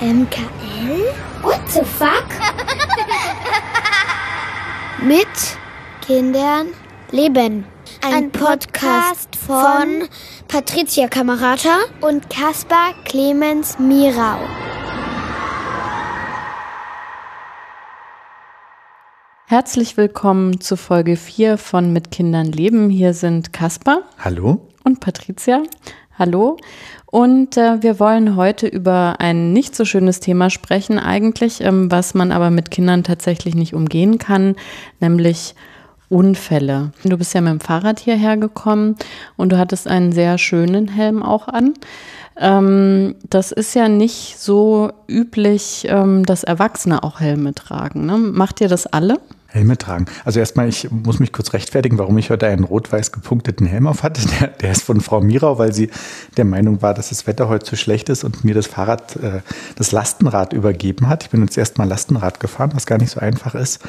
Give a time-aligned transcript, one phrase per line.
[0.00, 1.12] MKL?
[1.42, 2.24] What the fuck?
[5.06, 5.26] Mit
[6.00, 6.68] Kindern
[7.10, 7.66] leben.
[8.00, 10.08] Ein, Podcast von
[10.48, 14.38] Patricia Kamerata und Caspar Clemens Mirau.
[19.48, 22.88] Herzlich willkommen zu Folge 4 von Mit Kindern leben.
[22.88, 24.04] Hier sind Caspar.
[24.18, 24.66] Hallo.
[24.82, 25.62] Und Patricia.
[26.20, 26.58] Hallo.
[27.10, 32.14] Und äh, wir wollen heute über ein nicht so schönes Thema sprechen, eigentlich, ähm, was
[32.14, 34.54] man aber mit Kindern tatsächlich nicht umgehen kann,
[35.00, 35.56] nämlich
[36.08, 36.92] Unfälle.
[37.04, 38.96] Du bist ja mit dem Fahrrad hierher gekommen
[39.36, 41.74] und du hattest einen sehr schönen Helm auch an.
[42.36, 48.06] Ähm, das ist ja nicht so üblich, ähm, dass Erwachsene auch Helme tragen.
[48.06, 48.18] Ne?
[48.18, 49.18] Macht ihr das alle?
[49.52, 50.06] Helme tragen.
[50.24, 54.02] Also erstmal, ich muss mich kurz rechtfertigen, warum ich heute einen rot-weiß gepunkteten Helm auf
[54.02, 54.20] hatte.
[54.40, 55.90] Der, der, ist von Frau Mirau, weil sie
[56.36, 59.40] der Meinung war, dass das Wetter heute zu schlecht ist und mir das Fahrrad, äh,
[59.76, 61.24] das Lastenrad übergeben hat.
[61.24, 63.80] Ich bin jetzt erstmal Lastenrad gefahren, was gar nicht so einfach ist.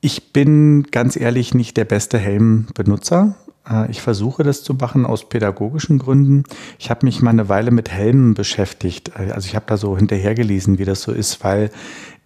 [0.00, 3.34] Ich bin ganz ehrlich nicht der beste Helmbenutzer.
[3.68, 6.44] Äh, ich versuche das zu machen aus pädagogischen Gründen.
[6.78, 9.12] Ich habe mich mal eine Weile mit Helmen beschäftigt.
[9.18, 11.70] Äh, also ich habe da so hinterhergelesen, wie das so ist, weil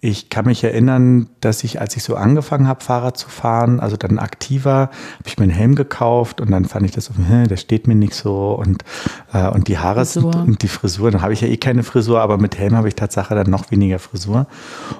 [0.05, 3.97] ich kann mich erinnern, dass ich, als ich so angefangen habe, Fahrrad zu fahren, also
[3.97, 4.91] dann aktiver, habe
[5.25, 7.95] ich mir einen Helm gekauft und dann fand ich das so, hm, der steht mir
[7.95, 8.83] nicht so und,
[9.33, 10.31] äh, und die Haare Frisur.
[10.31, 12.87] sind, und die Frisur, dann habe ich ja eh keine Frisur, aber mit Helm habe
[12.87, 14.45] ich Tatsache dann noch weniger Frisur.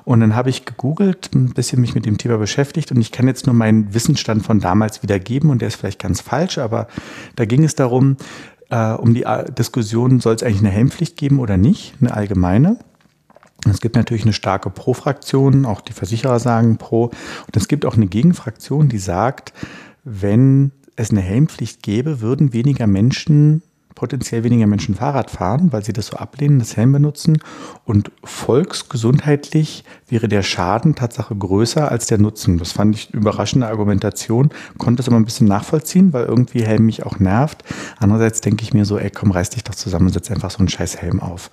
[0.05, 3.27] Und dann habe ich gegoogelt, ein bisschen mich mit dem Thema beschäftigt und ich kann
[3.27, 6.87] jetzt nur meinen Wissensstand von damals wiedergeben und der ist vielleicht ganz falsch, aber
[7.35, 8.17] da ging es darum,
[8.71, 12.79] äh, um die Diskussion, soll es eigentlich eine Helmpflicht geben oder nicht, eine allgemeine.
[13.69, 17.05] Es gibt natürlich eine starke Pro-Fraktion, auch die Versicherer sagen Pro.
[17.05, 19.53] Und es gibt auch eine Gegenfraktion, die sagt,
[20.03, 23.63] wenn es eine Helmpflicht gäbe, würden weniger Menschen
[23.95, 27.39] potenziell weniger Menschen Fahrrad fahren, weil sie das so ablehnen, das Helm benutzen.
[27.85, 32.57] Und volksgesundheitlich wäre der Schaden Tatsache größer als der Nutzen.
[32.57, 37.05] Das fand ich überraschende Argumentation, konnte es aber ein bisschen nachvollziehen, weil irgendwie Helm mich
[37.05, 37.63] auch nervt.
[37.97, 40.59] Andererseits denke ich mir so, ey, komm, reiß dich doch zusammen und setz einfach so
[40.59, 41.49] einen scheiß Helm auf.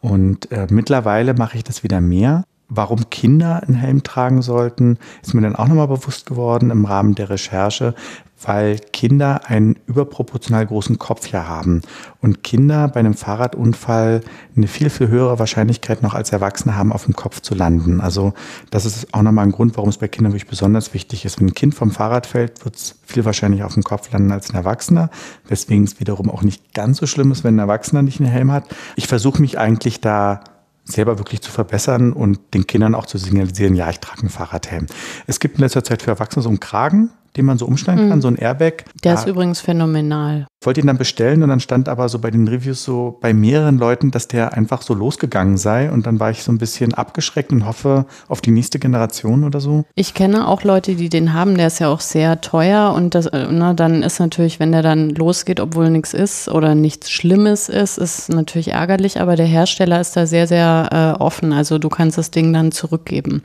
[0.00, 2.44] Und äh, mittlerweile mache ich das wieder mehr.
[2.68, 7.14] Warum Kinder einen Helm tragen sollten, ist mir dann auch nochmal bewusst geworden im Rahmen
[7.14, 7.94] der Recherche,
[8.42, 11.82] weil Kinder einen überproportional großen Kopf ja haben
[12.20, 14.20] und Kinder bei einem Fahrradunfall
[14.56, 18.00] eine viel, viel höhere Wahrscheinlichkeit noch als Erwachsene haben, auf dem Kopf zu landen.
[18.00, 18.34] Also
[18.70, 21.40] das ist auch nochmal ein Grund, warum es bei Kindern wirklich besonders wichtig ist.
[21.40, 24.50] Wenn ein Kind vom Fahrrad fällt, wird es viel wahrscheinlicher auf dem Kopf landen als
[24.50, 25.08] ein Erwachsener,
[25.46, 28.50] weswegen es wiederum auch nicht ganz so schlimm ist, wenn ein Erwachsener nicht einen Helm
[28.50, 28.64] hat.
[28.96, 30.40] Ich versuche mich eigentlich da
[30.86, 34.86] selber wirklich zu verbessern und den Kindern auch zu signalisieren, ja, ich trage einen Fahrradhelm.
[35.26, 38.18] Es gibt in letzter Zeit für Erwachsene so einen Kragen, den man so umschneiden kann,
[38.18, 38.22] mhm.
[38.22, 38.84] so ein Airbag.
[39.04, 40.46] Der ist übrigens phänomenal.
[40.60, 43.32] Ich wollte ihn dann bestellen und dann stand aber so bei den Reviews so bei
[43.32, 46.94] mehreren Leuten, dass der einfach so losgegangen sei und dann war ich so ein bisschen
[46.94, 49.84] abgeschreckt und hoffe auf die nächste Generation oder so.
[49.94, 53.26] Ich kenne auch Leute, die den haben, der ist ja auch sehr teuer und das,
[53.26, 57.68] äh, na, dann ist natürlich, wenn der dann losgeht, obwohl nichts ist oder nichts Schlimmes
[57.68, 61.52] ist, ist natürlich ärgerlich, aber der Hersteller ist da sehr, sehr äh, offen.
[61.52, 63.42] Also du kannst das Ding dann zurückgeben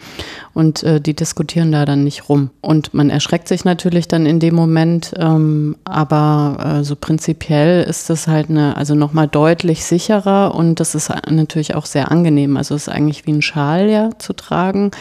[0.53, 2.49] und äh, die diskutieren da dann nicht rum.
[2.61, 7.83] Und man erschreckt sich natürlich natürlich dann in dem Moment, ähm, aber äh, so prinzipiell
[7.83, 12.57] ist das halt eine, also nochmal deutlich sicherer und das ist natürlich auch sehr angenehm.
[12.57, 14.91] Also es ist eigentlich wie ein Schal ja zu tragen.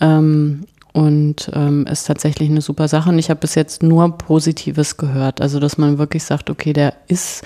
[0.00, 3.10] Ähm, und ähm, ist tatsächlich eine super Sache.
[3.10, 5.40] Und ich habe bis jetzt nur Positives gehört.
[5.40, 7.44] Also, dass man wirklich sagt, okay, der ist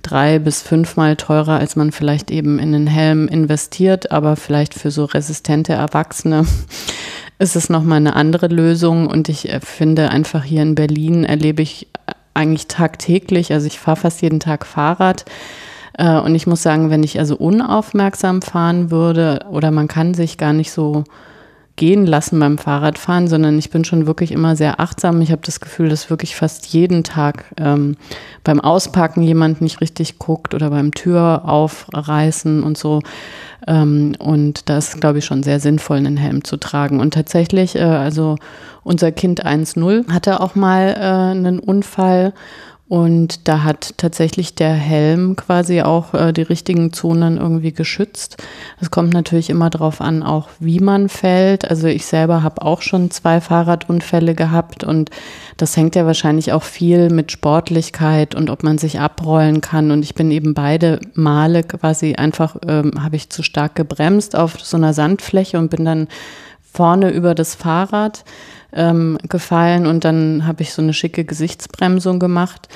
[0.00, 4.90] drei bis fünfmal teurer, als man vielleicht eben in den Helm investiert, aber vielleicht für
[4.90, 6.46] so resistente Erwachsene
[7.38, 9.06] ist es nochmal eine andere Lösung.
[9.06, 13.78] Und ich äh, finde einfach hier in Berlin erlebe ich äh, eigentlich tagtäglich, also ich
[13.78, 15.24] fahre fast jeden Tag Fahrrad.
[15.96, 20.38] Äh, und ich muss sagen, wenn ich also unaufmerksam fahren würde oder man kann sich
[20.38, 21.04] gar nicht so
[21.76, 25.20] gehen lassen beim Fahrradfahren, sondern ich bin schon wirklich immer sehr achtsam.
[25.20, 27.96] Ich habe das Gefühl, dass wirklich fast jeden Tag ähm,
[28.44, 33.00] beim Auspacken jemand nicht richtig guckt oder beim Tür aufreißen und so.
[33.66, 37.00] Ähm, und da ist, glaube ich, schon sehr sinnvoll, einen Helm zu tragen.
[37.00, 38.36] Und tatsächlich, äh, also
[38.84, 42.34] unser Kind 1.0 hatte auch mal äh, einen Unfall
[42.86, 48.36] und da hat tatsächlich der Helm quasi auch äh, die richtigen Zonen irgendwie geschützt.
[48.78, 51.68] Es kommt natürlich immer darauf an, auch wie man fällt.
[51.68, 55.08] Also ich selber habe auch schon zwei Fahrradunfälle gehabt und
[55.56, 59.90] das hängt ja wahrscheinlich auch viel mit Sportlichkeit und ob man sich abrollen kann.
[59.90, 64.60] Und ich bin eben beide Male quasi einfach, ähm, habe ich zu stark gebremst auf
[64.60, 66.06] so einer Sandfläche und bin dann
[66.60, 68.24] vorne über das Fahrrad
[68.74, 72.68] ähm, gefallen und dann habe ich so eine schicke Gesichtsbremsung gemacht.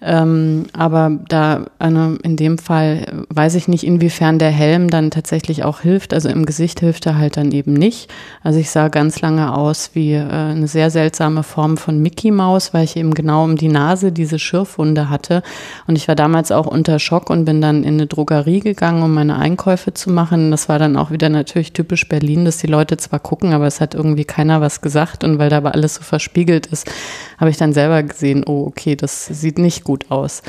[0.00, 5.64] Ähm, aber da eine, in dem Fall weiß ich nicht, inwiefern der Helm dann tatsächlich
[5.64, 6.14] auch hilft.
[6.14, 8.10] Also im Gesicht hilft er halt dann eben nicht.
[8.42, 12.72] Also ich sah ganz lange aus wie äh, eine sehr seltsame Form von Mickey Maus,
[12.74, 15.42] weil ich eben genau um die Nase diese Schürfwunde hatte.
[15.86, 19.14] Und ich war damals auch unter Schock und bin dann in eine Drogerie gegangen, um
[19.14, 20.50] meine Einkäufe zu machen.
[20.50, 23.80] Das war dann auch wieder natürlich typisch Berlin, dass die Leute zwar gucken, aber es
[23.80, 25.24] hat irgendwie keiner was gesagt.
[25.24, 26.88] Und weil da aber alles so verspiegelt ist,
[27.38, 30.42] habe ich dann selber gesehen, oh, okay, das sieht nicht gut aus.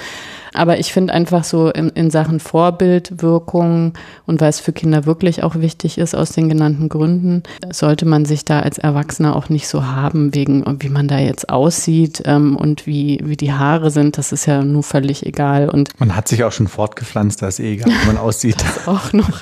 [0.53, 3.93] Aber ich finde einfach so in, in Sachen Vorbildwirkung
[4.25, 8.25] und weil es für Kinder wirklich auch wichtig ist, aus den genannten Gründen, sollte man
[8.25, 12.55] sich da als Erwachsener auch nicht so haben, wegen wie man da jetzt aussieht ähm,
[12.55, 14.17] und wie, wie die Haare sind.
[14.17, 15.69] Das ist ja nur völlig egal.
[15.69, 18.57] Und man hat sich auch schon fortgepflanzt, da ist eh egal, wie man aussieht.
[18.75, 19.41] das auch noch.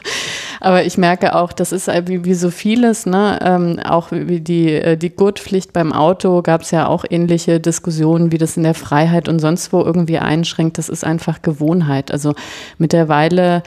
[0.62, 3.40] Aber ich merke auch, das ist wie, wie so vieles, ne?
[3.42, 8.32] Ähm, auch wie die, äh, die Gurtpflicht beim Auto gab es ja auch ähnliche Diskussionen,
[8.32, 10.78] wie das in der Freiheit und sonst wo irgendwie einschränkt.
[10.78, 12.12] Das ist einfach Gewohnheit.
[12.12, 12.34] Also
[12.78, 13.64] mittlerweile,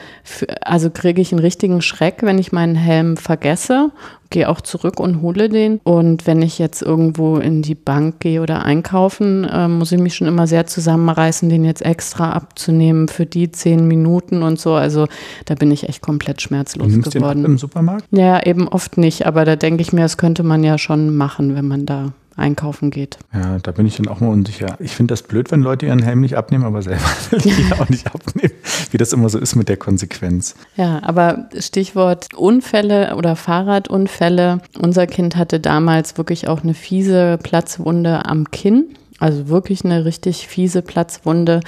[0.61, 3.91] also kriege ich einen richtigen Schreck, wenn ich meinen Helm vergesse
[4.29, 5.79] gehe auch zurück und hole den.
[5.83, 10.15] Und wenn ich jetzt irgendwo in die Bank gehe oder einkaufen, äh, muss ich mich
[10.15, 14.73] schon immer sehr zusammenreißen, den jetzt extra abzunehmen für die zehn Minuten und so.
[14.73, 15.07] Also
[15.45, 17.39] da bin ich echt komplett schmerzlos du geworden.
[17.39, 18.05] Den ab im Supermarkt?
[18.11, 19.25] Ja, eben oft nicht.
[19.25, 22.91] Aber da denke ich mir, das könnte man ja schon machen, wenn man da einkaufen
[22.91, 23.17] geht.
[23.33, 24.75] Ja, da bin ich dann auch mal unsicher.
[24.79, 27.01] Ich finde das blöd, wenn Leute ihren Helm nicht abnehmen, aber selber
[27.31, 28.53] will ich ihn auch nicht abnehmen,
[28.91, 30.55] wie das immer so ist mit der Konsequenz.
[30.75, 34.61] Ja, aber Stichwort Unfälle oder Fahrradunfälle.
[34.79, 38.95] Unser Kind hatte damals wirklich auch eine fiese Platzwunde am Kinn.
[39.19, 41.61] Also wirklich eine richtig fiese Platzwunde.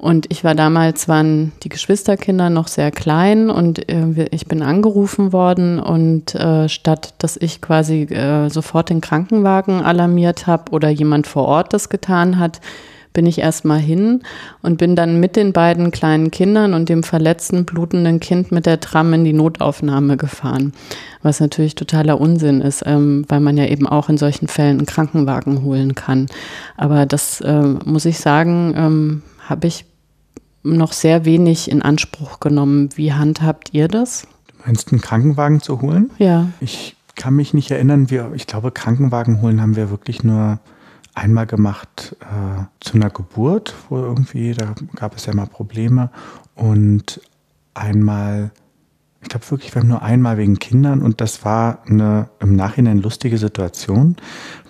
[0.00, 5.32] Und ich war damals, waren die Geschwisterkinder noch sehr klein und äh, ich bin angerufen
[5.32, 11.26] worden und äh, statt dass ich quasi äh, sofort den Krankenwagen alarmiert habe oder jemand
[11.26, 12.60] vor Ort das getan hat,
[13.12, 14.22] bin ich erstmal hin
[14.62, 18.78] und bin dann mit den beiden kleinen Kindern und dem verletzten, blutenden Kind mit der
[18.78, 20.72] Tram in die Notaufnahme gefahren.
[21.22, 24.86] Was natürlich totaler Unsinn ist, ähm, weil man ja eben auch in solchen Fällen einen
[24.86, 26.26] Krankenwagen holen kann.
[26.76, 29.84] Aber das äh, muss ich sagen, ähm, habe ich
[30.62, 32.90] noch sehr wenig in Anspruch genommen.
[32.96, 34.26] Wie handhabt ihr das?
[34.48, 36.10] Du meinst, einen Krankenwagen zu holen?
[36.18, 36.48] Ja.
[36.60, 38.10] Ich kann mich nicht erinnern.
[38.10, 40.60] Wir, ich glaube, Krankenwagen holen haben wir wirklich nur
[41.14, 46.10] einmal gemacht äh, zu einer Geburt, wo irgendwie, da gab es ja mal Probleme.
[46.54, 47.20] Und
[47.74, 48.52] einmal
[49.20, 52.98] ich glaube wirklich, wir haben nur einmal wegen Kindern und das war eine im Nachhinein
[52.98, 54.16] lustige Situation,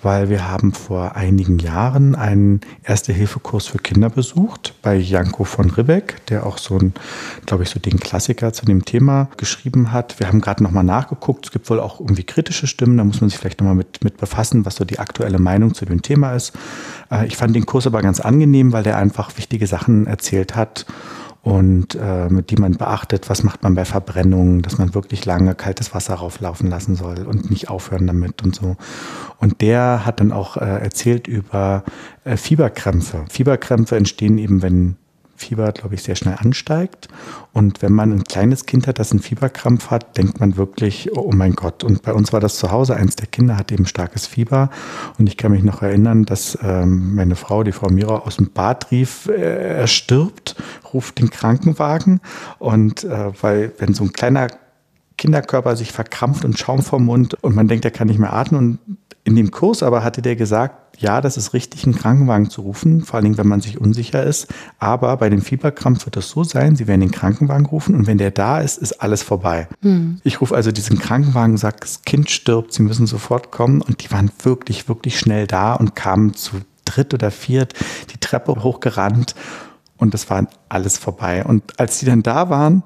[0.02, 6.26] weil wir haben vor einigen Jahren einen Erste-Hilfe-Kurs für Kinder besucht bei Janko von Ribbeck,
[6.26, 6.94] der auch so ein,
[7.46, 10.20] glaube ich, so den Klassiker zu dem Thema geschrieben hat.
[10.20, 11.46] Wir haben gerade nochmal nachgeguckt.
[11.46, 12.96] Es gibt wohl auch irgendwie kritische Stimmen.
[12.96, 15.84] Da muss man sich vielleicht nochmal mit, mit befassen, was so die aktuelle Meinung zu
[15.84, 16.52] dem Thema ist.
[17.10, 20.86] Äh, ich fand den Kurs aber ganz angenehm, weil der einfach wichtige Sachen erzählt hat
[21.48, 25.54] und äh, mit die man beachtet, was macht man bei Verbrennungen, dass man wirklich lange
[25.54, 28.76] kaltes Wasser rauflaufen lassen soll und nicht aufhören damit und so.
[29.38, 31.84] Und der hat dann auch äh, erzählt über
[32.24, 33.24] äh, Fieberkrämpfe.
[33.30, 34.96] Fieberkrämpfe entstehen eben, wenn
[35.38, 37.08] Fieber, glaube ich, sehr schnell ansteigt.
[37.52, 41.32] Und wenn man ein kleines Kind hat, das einen Fieberkrampf hat, denkt man wirklich, oh
[41.32, 41.84] mein Gott.
[41.84, 42.96] Und bei uns war das zu Hause.
[42.96, 44.70] Eins der Kinder hatte eben starkes Fieber.
[45.18, 48.50] Und ich kann mich noch erinnern, dass ähm, meine Frau, die Frau Mira, aus dem
[48.50, 50.56] Bad rief, äh, er stirbt,
[50.92, 52.20] ruft den Krankenwagen.
[52.58, 54.48] Und äh, weil, wenn so ein kleiner
[55.18, 58.78] Kinderkörper sich verkrampft und Schaum vom Mund und man denkt, er kann nicht mehr atmen.
[58.88, 58.98] Und
[59.28, 63.02] in dem Kurs aber hatte der gesagt, ja, das ist richtig, einen Krankenwagen zu rufen,
[63.02, 64.48] vor allen Dingen, wenn man sich unsicher ist.
[64.78, 68.18] Aber bei dem Fieberkrampf wird das so sein, Sie werden den Krankenwagen rufen und wenn
[68.18, 69.68] der da ist, ist alles vorbei.
[69.82, 70.20] Hm.
[70.24, 73.82] Ich rufe also diesen Krankenwagen, sage, das Kind stirbt, Sie müssen sofort kommen.
[73.82, 76.56] Und die waren wirklich, wirklich schnell da und kamen zu
[76.86, 77.74] dritt oder viert
[78.12, 79.34] die Treppe hochgerannt
[79.98, 81.44] und das war alles vorbei.
[81.44, 82.82] Und als die dann da waren,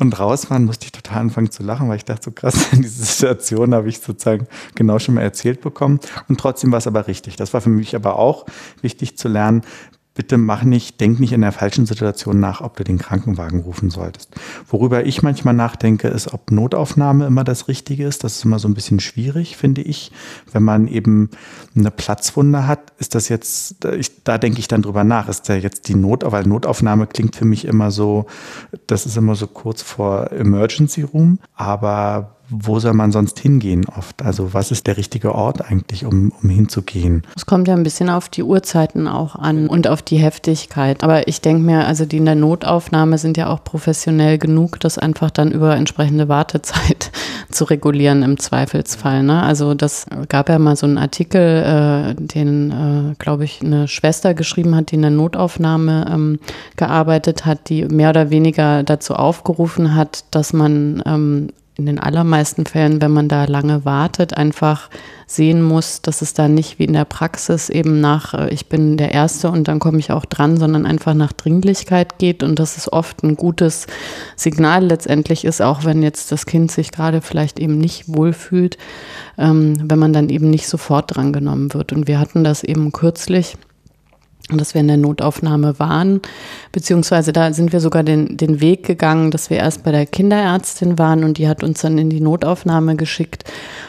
[0.00, 3.04] und raus waren, musste ich total anfangen zu lachen, weil ich dachte, so krass, diese
[3.04, 6.00] Situation habe ich sozusagen genau schon mal erzählt bekommen.
[6.28, 7.36] Und trotzdem war es aber richtig.
[7.36, 8.46] Das war für mich aber auch
[8.80, 9.62] wichtig zu lernen,
[10.20, 13.88] bitte mach nicht, denk nicht in der falschen Situation nach, ob du den Krankenwagen rufen
[13.88, 14.28] solltest.
[14.68, 18.22] Worüber ich manchmal nachdenke, ist, ob Notaufnahme immer das Richtige ist.
[18.22, 20.12] Das ist immer so ein bisschen schwierig, finde ich.
[20.52, 21.30] Wenn man eben
[21.74, 25.54] eine Platzwunde hat, ist das jetzt, ich, da denke ich dann drüber nach, ist da
[25.54, 28.26] jetzt die Not, weil Notaufnahme klingt für mich immer so,
[28.88, 34.22] das ist immer so kurz vor Emergency Room, aber wo soll man sonst hingehen oft?
[34.22, 37.22] Also was ist der richtige Ort eigentlich, um, um hinzugehen?
[37.36, 41.04] Es kommt ja ein bisschen auf die Uhrzeiten auch an und auf die Heftigkeit.
[41.04, 44.98] Aber ich denke mir, also die in der Notaufnahme sind ja auch professionell genug, das
[44.98, 47.12] einfach dann über entsprechende Wartezeit
[47.50, 49.22] zu regulieren im Zweifelsfall.
[49.22, 49.42] Ne?
[49.42, 54.34] Also das gab ja mal so einen Artikel, äh, den, äh, glaube ich, eine Schwester
[54.34, 56.38] geschrieben hat, die in der Notaufnahme ähm,
[56.76, 61.48] gearbeitet hat, die mehr oder weniger dazu aufgerufen hat, dass man ähm,
[61.80, 64.90] in den allermeisten Fällen, wenn man da lange wartet, einfach
[65.26, 68.96] sehen muss, dass es da nicht wie in der Praxis eben nach, äh, ich bin
[68.96, 72.76] der Erste und dann komme ich auch dran, sondern einfach nach Dringlichkeit geht und dass
[72.76, 73.86] es oft ein gutes
[74.36, 78.76] Signal letztendlich ist, auch wenn jetzt das Kind sich gerade vielleicht eben nicht wohlfühlt,
[79.38, 81.92] ähm, wenn man dann eben nicht sofort drangenommen wird.
[81.92, 83.56] Und wir hatten das eben kürzlich
[84.58, 86.20] dass wir in der Notaufnahme waren,
[86.72, 90.98] beziehungsweise da sind wir sogar den, den Weg gegangen, dass wir erst bei der Kinderärztin
[90.98, 93.44] waren und die hat uns dann in die Notaufnahme geschickt.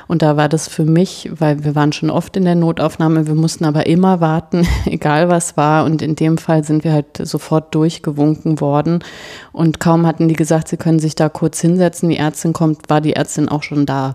[0.08, 3.36] Und da war das für mich, weil wir waren schon oft in der Notaufnahme, wir
[3.36, 5.86] mussten aber immer warten, egal was war.
[5.86, 9.04] Und in dem Fall sind wir halt sofort durchgewunken worden.
[9.52, 13.02] Und kaum hatten die gesagt, sie können sich da kurz hinsetzen, die Ärztin kommt, war
[13.02, 14.14] die Ärztin auch schon da.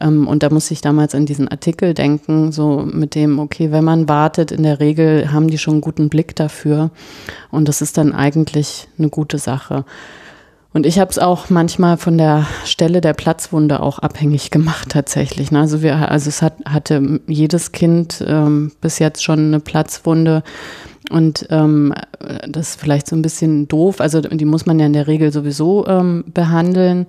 [0.00, 3.84] Ähm, und da muss ich damals an diesen Artikel denken, so mit dem, okay, wenn
[3.84, 6.90] man wartet, in der Regel haben die schon einen guten Blick dafür.
[7.50, 9.84] Und das ist dann eigentlich eine gute Sache.
[10.74, 15.52] Und ich habe es auch manchmal von der Stelle der Platzwunde auch abhängig gemacht tatsächlich.
[15.52, 15.60] Ne?
[15.60, 20.42] Also wir, also es hat, hatte jedes Kind ähm, bis jetzt schon eine Platzwunde
[21.10, 21.92] und ähm,
[22.48, 24.00] das ist vielleicht so ein bisschen doof.
[24.00, 27.06] Also die muss man ja in der Regel sowieso ähm, behandeln.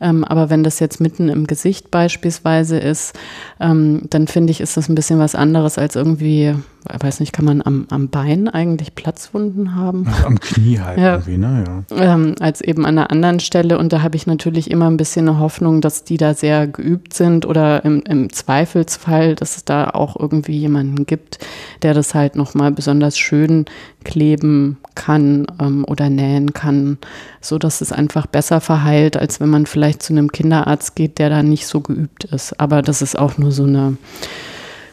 [0.00, 3.14] Ähm, aber wenn das jetzt mitten im Gesicht beispielsweise ist,
[3.60, 6.54] ähm, dann finde ich, ist das ein bisschen was anderes als irgendwie
[6.94, 10.06] ich weiß nicht, kann man am, am Bein eigentlich Platzwunden haben?
[10.06, 11.14] Also am Knie halt ja.
[11.14, 11.84] irgendwie, ne?
[11.90, 12.14] Ja.
[12.14, 13.78] Ähm, als eben an einer anderen Stelle.
[13.78, 17.14] Und da habe ich natürlich immer ein bisschen eine Hoffnung, dass die da sehr geübt
[17.14, 21.38] sind oder im, im Zweifelsfall, dass es da auch irgendwie jemanden gibt,
[21.82, 23.35] der das halt nochmal besonders schön
[24.04, 26.98] kleben kann ähm, oder nähen kann,
[27.40, 31.30] so dass es einfach besser verheilt, als wenn man vielleicht zu einem Kinderarzt geht, der
[31.30, 32.58] da nicht so geübt ist.
[32.60, 33.96] Aber das ist auch nur so eine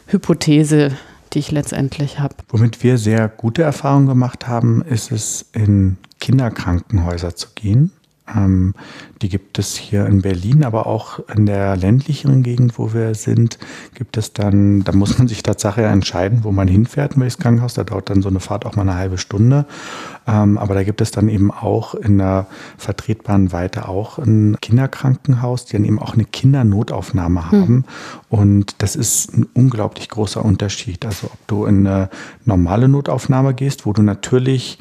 [0.07, 0.91] Hypothese,
[1.33, 2.35] die ich letztendlich habe.
[2.50, 7.91] Womit wir sehr gute Erfahrungen gemacht haben, ist es, in Kinderkrankenhäuser zu gehen
[8.27, 8.74] ähm,
[9.22, 13.58] die gibt es hier in Berlin, aber auch in der ländlicheren Gegend, wo wir sind,
[13.96, 17.74] gibt es dann, da muss man sich Tatsache entscheiden, wo man hinfährt in welches Krankenhaus.
[17.74, 19.65] Da dauert dann so eine Fahrt auch mal eine halbe Stunde.
[20.25, 25.65] Ähm, aber da gibt es dann eben auch in der vertretbaren Weite auch ein Kinderkrankenhaus,
[25.65, 27.51] die dann eben auch eine Kindernotaufnahme hm.
[27.51, 27.68] haben.
[27.68, 27.84] Hm.
[28.30, 31.06] Und das ist ein unglaublich großer Unterschied.
[31.06, 32.10] Also ob du in eine
[32.46, 34.80] normale Notaufnahme gehst, wo du natürlich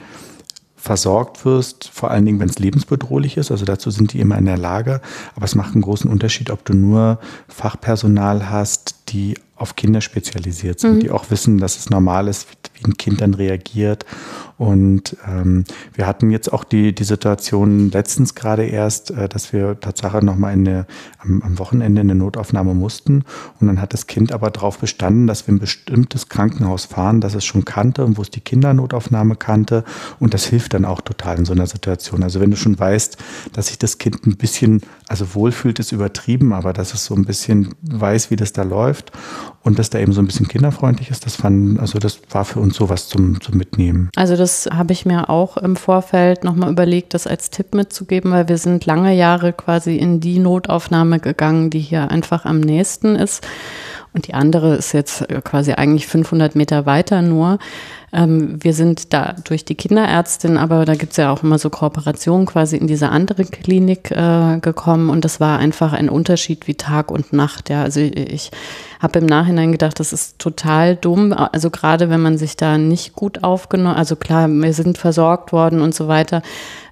[0.83, 3.53] versorgt wirst, vor allen Dingen, wenn es lebensbedrohlich ist.
[3.53, 5.01] Also dazu sind die immer in der Lage.
[5.37, 10.81] Aber es macht einen großen Unterschied, ob du nur Fachpersonal hast, die auf Kinder spezialisiert
[10.81, 11.01] sind, mhm.
[11.01, 14.05] die auch wissen, dass es normal ist, wie ein Kind dann reagiert.
[14.63, 19.81] Und ähm, wir hatten jetzt auch die, die Situation letztens gerade erst, äh, dass wir
[19.81, 20.53] Tatsache nochmal
[21.19, 23.25] am, am Wochenende eine Notaufnahme mussten.
[23.59, 27.35] Und dann hat das Kind aber darauf bestanden, dass wir ein bestimmtes Krankenhaus fahren, das
[27.35, 29.83] es schon kannte und wo es die Kindernotaufnahme kannte.
[30.21, 32.23] Und das hilft dann auch total in so einer Situation.
[32.23, 33.17] Also wenn du schon weißt,
[33.53, 37.25] dass sich das Kind ein bisschen, also wohlfühlt, ist übertrieben, aber dass es so ein
[37.25, 39.11] bisschen weiß, wie das da läuft
[39.65, 42.61] und dass da eben so ein bisschen kinderfreundlich ist, das fand, also das war für
[42.61, 44.09] uns sowas zum, zum Mitnehmen.
[44.15, 48.49] Also das habe ich mir auch im Vorfeld nochmal überlegt, das als Tipp mitzugeben, weil
[48.49, 53.47] wir sind lange Jahre quasi in die Notaufnahme gegangen, die hier einfach am nächsten ist.
[54.15, 57.59] Und die andere ist jetzt quasi eigentlich 500 Meter weiter nur.
[58.13, 61.71] Ähm, wir sind da durch die Kinderärztin, aber da gibt es ja auch immer so
[61.71, 66.75] Kooperationen quasi in diese andere Klinik äh, gekommen und das war einfach ein Unterschied wie
[66.75, 67.71] Tag und Nacht.
[67.71, 68.51] Ja, also ich
[69.01, 71.33] habe im Nachhinein gedacht, das ist total dumm.
[71.33, 75.81] Also gerade wenn man sich da nicht gut aufgenommen, also klar, wir sind versorgt worden
[75.81, 76.43] und so weiter.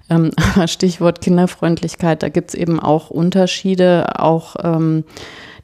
[0.09, 0.31] Ähm,
[0.65, 5.03] Stichwort Kinderfreundlichkeit, da gibt es eben auch Unterschiede, auch ähm,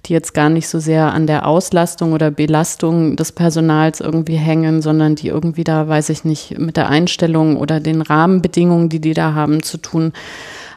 [0.07, 4.81] die jetzt gar nicht so sehr an der Auslastung oder Belastung des Personals irgendwie hängen,
[4.81, 9.13] sondern die irgendwie da, weiß ich nicht, mit der Einstellung oder den Rahmenbedingungen, die die
[9.13, 10.13] da haben, zu tun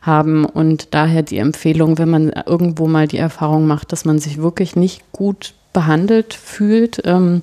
[0.03, 0.45] haben.
[0.45, 4.77] Und daher die Empfehlung, wenn man irgendwo mal die Erfahrung macht, dass man sich wirklich
[4.77, 7.43] nicht gut behandelt fühlt, ähm,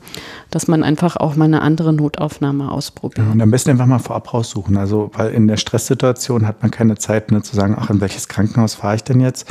[0.51, 3.25] dass man einfach auch mal eine andere Notaufnahme ausprobiert.
[3.25, 4.75] Ja, und am besten einfach mal vorab raussuchen.
[4.75, 8.27] Also, weil in der Stresssituation hat man keine Zeit, ne, zu sagen, ach, in welches
[8.27, 9.47] Krankenhaus fahre ich denn jetzt?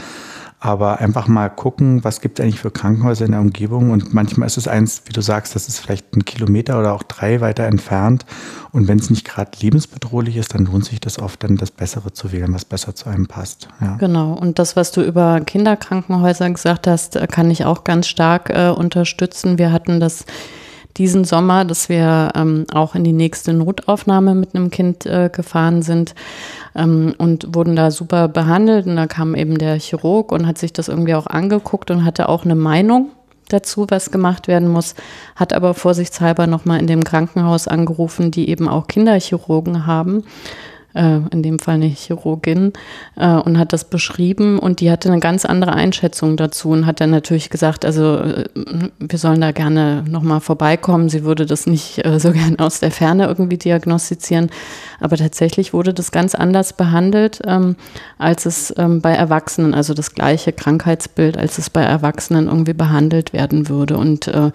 [0.59, 3.91] Aber einfach mal gucken, was gibt es eigentlich für Krankenhäuser in der Umgebung.
[3.91, 7.03] Und manchmal ist es eins, wie du sagst, das ist vielleicht ein Kilometer oder auch
[7.03, 8.25] drei weiter entfernt.
[8.73, 12.13] Und wenn es nicht gerade lebensbedrohlich ist, dann lohnt sich das oft, dann das Bessere
[12.13, 13.69] zu wählen, was besser zu einem passt.
[13.81, 13.97] Ja.
[13.97, 14.33] Genau.
[14.33, 19.59] Und das, was du über Kinderkrankenhäuser gesagt hast, kann ich auch ganz stark äh, unterstützen.
[19.59, 20.25] Wir hatten das
[20.97, 25.83] diesen Sommer, dass wir ähm, auch in die nächste Notaufnahme mit einem Kind äh, gefahren
[25.83, 26.15] sind
[26.75, 28.87] ähm, und wurden da super behandelt.
[28.87, 32.29] Und da kam eben der Chirurg und hat sich das irgendwie auch angeguckt und hatte
[32.29, 33.11] auch eine Meinung
[33.49, 34.95] dazu, was gemacht werden muss,
[35.37, 40.25] hat aber vorsichtshalber nochmal in dem Krankenhaus angerufen, die eben auch Kinderchirurgen haben
[40.97, 42.73] äh, in dem Fall eine Chirurgin,
[43.17, 47.01] äh, und hat das beschrieben und die hatte eine ganz andere Einschätzung dazu und hat
[47.01, 48.45] dann natürlich gesagt, also äh,
[48.99, 51.09] wir sollen da gerne nochmal vorbeikommen.
[51.09, 54.51] Sie würde das nicht äh, so gerne aus der Ferne irgendwie diagnostizieren,
[55.01, 57.77] aber tatsächlich wurde das ganz anders behandelt, ähm,
[58.19, 63.33] als es ähm, bei Erwachsenen, also das gleiche Krankheitsbild, als es bei Erwachsenen irgendwie behandelt
[63.33, 63.97] werden würde.
[63.97, 64.51] Und äh,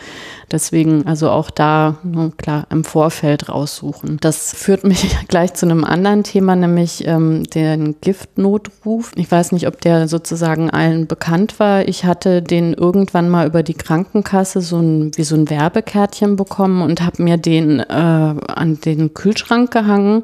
[0.51, 4.17] deswegen also auch da, ne, klar, im Vorfeld raussuchen.
[4.21, 9.11] Das führt mich gleich zu einem anderen Thema, nämlich ähm, den Giftnotruf.
[9.15, 11.87] Ich weiß nicht, ob der sozusagen allen bekannt war.
[11.87, 16.81] Ich hatte den irgendwann mal über die Krankenkasse so ein, wie so ein Werbekärtchen bekommen
[16.81, 20.21] und habe mir den äh, an den Kühlschrank gehangen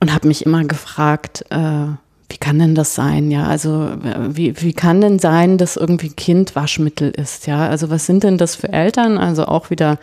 [0.00, 1.86] und habe mich immer gefragt, äh,
[2.28, 3.30] wie kann denn das sein?
[3.30, 3.90] Ja, also
[4.28, 7.46] wie, wie kann denn sein, dass irgendwie Kind Waschmittel ist?
[7.46, 9.18] Ja, also was sind denn das für Eltern?
[9.18, 9.98] Also auch wieder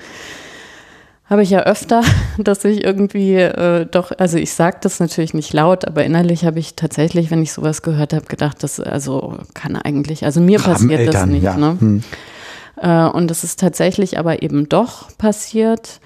[1.31, 2.03] habe ich ja öfter,
[2.37, 6.59] dass ich irgendwie äh, doch, also ich sage das natürlich nicht laut, aber innerlich habe
[6.59, 10.99] ich tatsächlich, wenn ich sowas gehört habe, gedacht, das also kann eigentlich, also mir passiert
[10.99, 11.43] Eltern, das nicht.
[11.43, 11.57] Ja.
[11.57, 11.77] Ne?
[11.79, 12.03] Hm.
[12.81, 16.01] Äh, und es ist tatsächlich aber eben doch passiert.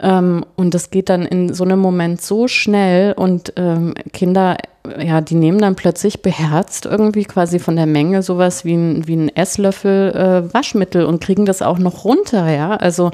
[0.00, 4.58] Ähm, und das geht dann in so einem Moment so schnell und ähm, Kinder,
[4.98, 9.16] ja, die nehmen dann plötzlich beherzt irgendwie quasi von der Menge sowas wie ein, wie
[9.16, 12.76] ein Esslöffel äh, Waschmittel und kriegen das auch noch runter, ja.
[12.76, 13.10] Also,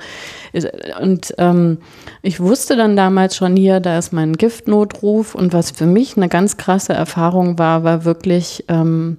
[0.52, 0.68] äh,
[1.00, 1.78] und ähm,
[2.22, 6.28] ich wusste dann damals schon hier, da ist mein Giftnotruf und was für mich eine
[6.28, 9.18] ganz krasse Erfahrung war, war wirklich, ähm,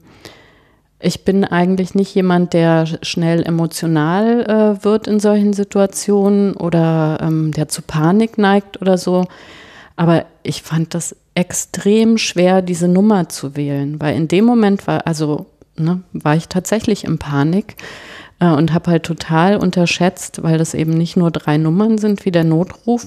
[0.99, 7.51] ich bin eigentlich nicht jemand, der schnell emotional äh, wird in solchen Situationen oder ähm,
[7.51, 9.25] der zu Panik neigt oder so.
[9.95, 15.05] Aber ich fand das extrem schwer, diese Nummer zu wählen, weil in dem Moment war,
[15.07, 15.47] also
[15.77, 17.75] ne, war ich tatsächlich in Panik
[18.39, 22.31] äh, und habe halt total unterschätzt, weil das eben nicht nur drei Nummern sind wie
[22.31, 23.05] der Notruf,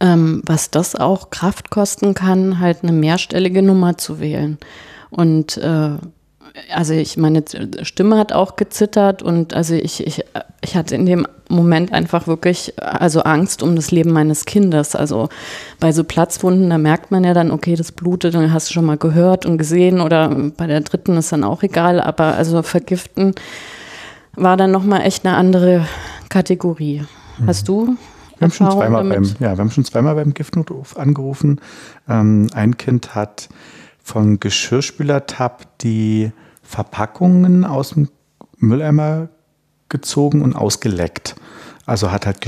[0.00, 4.58] ähm, was das auch Kraft kosten kann, halt eine mehrstellige Nummer zu wählen.
[5.10, 5.90] Und äh,
[6.74, 7.44] also ich meine
[7.82, 10.24] Stimme hat auch gezittert und also ich, ich,
[10.62, 14.96] ich hatte in dem Moment einfach wirklich also Angst um das Leben meines Kindes.
[14.96, 15.28] Also
[15.78, 18.84] bei so Platzwunden, da merkt man ja dann, okay, das blutet, dann hast du schon
[18.84, 23.34] mal gehört und gesehen oder bei der dritten ist dann auch egal, aber also vergiften
[24.34, 25.86] war dann nochmal echt eine andere
[26.28, 27.04] Kategorie.
[27.38, 27.46] Mhm.
[27.46, 27.96] Hast du?
[28.38, 31.60] Wir haben, schon zweimal beim, ja, wir haben schon zweimal beim Giftnotruf angerufen.
[32.06, 33.48] Ähm, ein Kind hat
[34.02, 36.32] von Geschirrspüler-Tab die
[36.66, 38.08] Verpackungen aus dem
[38.58, 39.28] Mülleimer
[39.88, 41.36] gezogen und ausgeleckt.
[41.84, 42.40] Also hat halt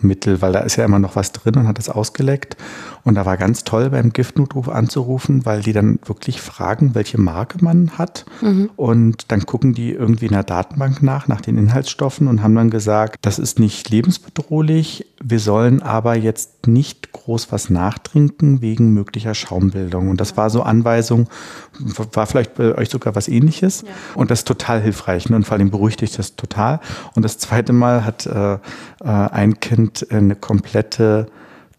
[0.00, 2.56] Geschirrspülermittel, weil da ist ja immer noch was drin und hat es ausgeleckt.
[3.02, 7.62] Und da war ganz toll beim Giftnotruf anzurufen, weil die dann wirklich fragen, welche Marke
[7.64, 8.26] man hat.
[8.42, 8.70] Mhm.
[8.76, 12.70] Und dann gucken die irgendwie in der Datenbank nach, nach den Inhaltsstoffen und haben dann
[12.70, 15.06] gesagt, das ist nicht lebensbedrohlich.
[15.22, 20.08] Wir sollen aber jetzt nicht groß was nachtrinken wegen möglicher Schaumbildung.
[20.08, 21.28] Und das war so Anweisung,
[22.12, 23.82] war vielleicht bei euch sogar was ähnliches.
[23.82, 23.88] Ja.
[24.14, 25.28] Und das ist total hilfreich.
[25.30, 25.36] Ne?
[25.36, 26.80] Und vor allem beruhigt dich das total.
[27.14, 28.58] Und das zweite Mal hat äh, äh
[29.04, 31.26] ein Kind eine komplette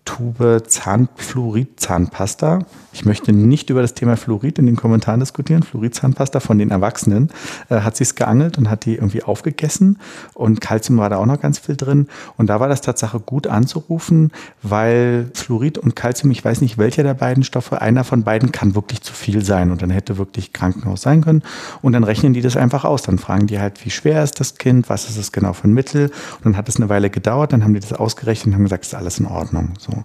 [0.05, 2.65] Tube Zahnfluorid-Zahnpasta.
[2.93, 5.63] Ich möchte nicht über das Thema Fluorid in den Kommentaren diskutieren.
[5.63, 7.29] Fluorid-Zahnpasta von den Erwachsenen
[7.69, 9.97] äh, hat sie es geangelt und hat die irgendwie aufgegessen.
[10.33, 12.07] Und Kalzium war da auch noch ganz viel drin.
[12.37, 17.03] Und da war das Tatsache gut anzurufen, weil Fluorid und Kalzium, ich weiß nicht welcher
[17.03, 19.71] der beiden Stoffe, einer von beiden kann wirklich zu viel sein.
[19.71, 21.43] Und dann hätte wirklich Krankenhaus sein können.
[21.81, 23.03] Und dann rechnen die das einfach aus.
[23.03, 25.73] Dann fragen die halt, wie schwer ist das Kind, was ist es genau für ein
[25.73, 26.07] Mittel.
[26.37, 27.53] Und dann hat es eine Weile gedauert.
[27.53, 29.73] Dann haben die das ausgerechnet und haben gesagt, ist alles in Ordnung.
[29.79, 30.03] So.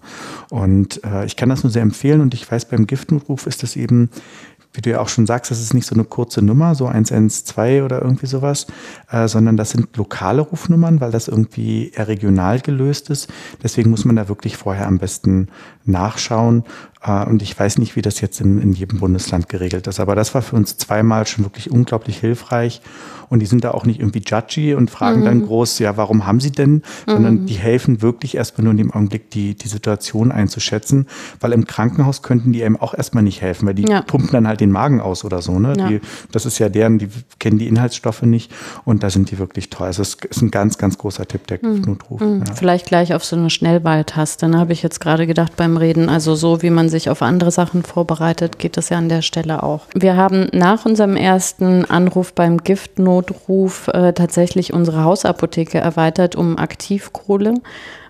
[0.51, 3.77] Und äh, ich kann das nur sehr empfehlen und ich weiß, beim Giftnotruf ist das
[3.77, 4.11] eben
[4.77, 7.83] wie du ja auch schon sagst, das ist nicht so eine kurze Nummer, so 112
[7.83, 8.67] oder irgendwie sowas,
[9.11, 13.33] äh, sondern das sind lokale Rufnummern, weil das irgendwie eher regional gelöst ist.
[13.63, 15.49] Deswegen muss man da wirklich vorher am besten
[15.85, 16.65] nachschauen.
[17.07, 20.01] Äh, und ich weiß nicht, wie das jetzt in, in jedem Bundesland geregelt ist.
[20.01, 22.81] Aber das war für uns zweimal schon wirklich unglaublich hilfreich.
[23.29, 25.25] Und die sind da auch nicht irgendwie judgy und fragen mhm.
[25.25, 26.83] dann groß, ja, warum haben sie denn?
[27.07, 27.47] Sondern mhm.
[27.47, 31.07] die helfen wirklich erstmal nur in dem Augenblick, die, die Situation einzuschätzen.
[31.41, 34.03] Weil im Krankenhaus könnten die eben auch erstmal nicht helfen, weil die ja.
[34.03, 35.59] pumpen dann halt den Magen aus oder so.
[35.59, 35.75] Ne?
[35.77, 35.89] Ja.
[35.89, 38.53] Die, das ist ja deren, die kennen die Inhaltsstoffe nicht.
[38.85, 39.89] Und da sind die wirklich toll.
[39.89, 41.83] Also es ist ein ganz, ganz großer Tipp, der mhm.
[41.83, 42.21] Notruf.
[42.21, 42.45] Mhm.
[42.47, 42.55] Ja.
[42.55, 44.49] Vielleicht gleich auf so eine Schnellwahltaste.
[44.49, 46.09] Da habe ich jetzt gerade gedacht beim Reden.
[46.09, 49.23] Also so, wie man sich sich auf andere Sachen vorbereitet, geht das ja an der
[49.23, 49.83] Stelle auch.
[49.95, 57.55] Wir haben nach unserem ersten Anruf beim Giftnotruf äh, tatsächlich unsere Hausapotheke erweitert um Aktivkohle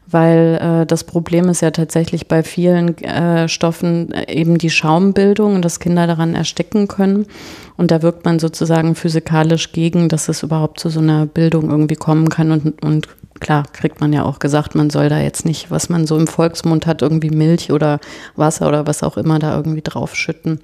[0.08, 5.56] weil äh, das Problem ist ja tatsächlich bei vielen äh, Stoffen äh, eben die Schaumbildung
[5.56, 7.26] und dass Kinder daran ersticken können.
[7.76, 11.96] Und da wirkt man sozusagen physikalisch gegen, dass es überhaupt zu so einer Bildung irgendwie
[11.96, 12.50] kommen kann.
[12.50, 13.08] Und, und
[13.40, 16.26] klar, kriegt man ja auch gesagt, man soll da jetzt nicht, was man so im
[16.26, 18.00] Volksmund hat, irgendwie Milch oder
[18.34, 20.60] Wasser oder was auch immer da irgendwie draufschütten.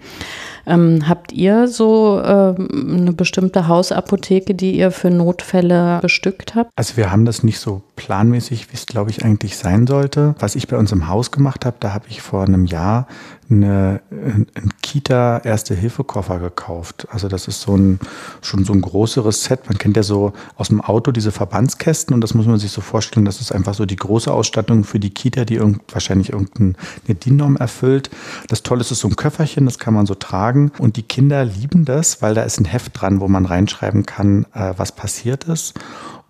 [0.64, 6.70] Ähm, habt ihr so äh, eine bestimmte Hausapotheke, die ihr für Notfälle bestückt habt?
[6.76, 10.34] Also wir haben das nicht so planmäßig, wie es glaube ich eigentlich sein sollte.
[10.38, 13.08] Was ich bei uns im Haus gemacht habe, da habe ich vor einem Jahr
[13.52, 17.06] eine, ein Kita-Erste-Hilfe-Koffer gekauft.
[17.10, 18.00] Also das ist so ein,
[18.40, 19.68] schon so ein größeres Set.
[19.68, 22.80] Man kennt ja so aus dem Auto diese Verbandskästen und das muss man sich so
[22.80, 26.74] vorstellen, das ist einfach so die große Ausstattung für die Kita, die irgend, wahrscheinlich irgendeine
[27.08, 28.10] DIN-Norm erfüllt.
[28.48, 31.02] Das Tolle ist, es ist so ein Köfferchen, das kann man so tragen und die
[31.02, 34.92] Kinder lieben das, weil da ist ein Heft dran, wo man reinschreiben kann, äh, was
[34.92, 35.74] passiert ist.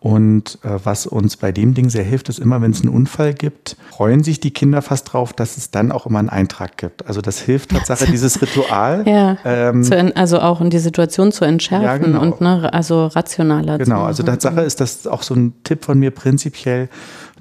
[0.02, 3.34] Und äh, was uns bei dem Ding sehr hilft, ist immer, wenn es einen Unfall
[3.34, 7.06] gibt, freuen sich die Kinder fast drauf, dass es dann auch immer einen Eintrag gibt.
[7.06, 9.04] Also das hilft Tatsache, dieses Ritual.
[9.06, 12.20] ja, ähm, also auch in die Situation zu entschärfen ja, genau.
[12.20, 15.84] und ne, also rationaler genau, zu Genau, also Tatsache ist das auch so ein Tipp
[15.84, 16.88] von mir prinzipiell,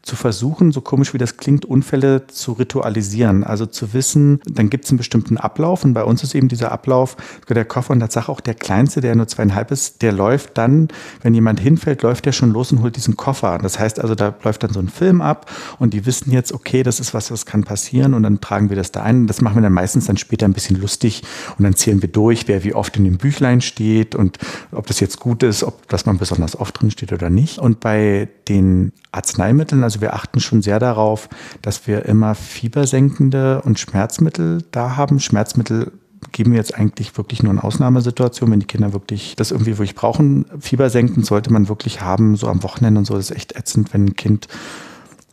[0.01, 3.43] zu versuchen, so komisch wie das klingt, Unfälle zu ritualisieren.
[3.43, 6.71] Also zu wissen, dann gibt es einen bestimmten Ablauf und bei uns ist eben dieser
[6.71, 7.15] Ablauf,
[7.47, 10.87] der Koffer und Tatsache auch der kleinste, der nur zweieinhalb ist, der läuft dann,
[11.21, 13.59] wenn jemand hinfällt, läuft der schon los und holt diesen Koffer.
[13.59, 16.81] Das heißt also, da läuft dann so ein Film ab und die wissen jetzt, okay,
[16.81, 19.27] das ist was, was kann passieren und dann tragen wir das da ein.
[19.27, 21.21] Das machen wir dann meistens dann später ein bisschen lustig
[21.57, 24.39] und dann zählen wir durch, wer wie oft in dem Büchlein steht und
[24.71, 27.59] ob das jetzt gut ist, ob das man besonders oft drin steht oder nicht.
[27.59, 31.27] Und bei den Arzneimitteln, also wir achten schon sehr darauf,
[31.61, 35.19] dass wir immer fiebersenkende und Schmerzmittel da haben.
[35.19, 35.91] Schmerzmittel
[36.31, 39.95] geben wir jetzt eigentlich wirklich nur in Ausnahmesituationen, wenn die Kinder wirklich das irgendwie wirklich
[39.95, 40.45] brauchen.
[40.59, 43.15] Fiebersenkend sollte man wirklich haben, so am Wochenende und so.
[43.15, 44.47] Das ist echt ätzend, wenn ein Kind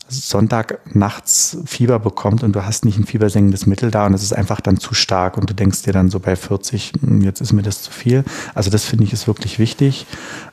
[0.08, 4.32] Sonntag nachts Fieber bekommt und du hast nicht ein fiebersenkendes Mittel da und es ist
[4.32, 7.52] einfach dann zu stark und du denkst dir dann so bei 40, hm, jetzt ist
[7.52, 8.24] mir das zu viel.
[8.54, 10.06] Also das finde ich ist wirklich wichtig,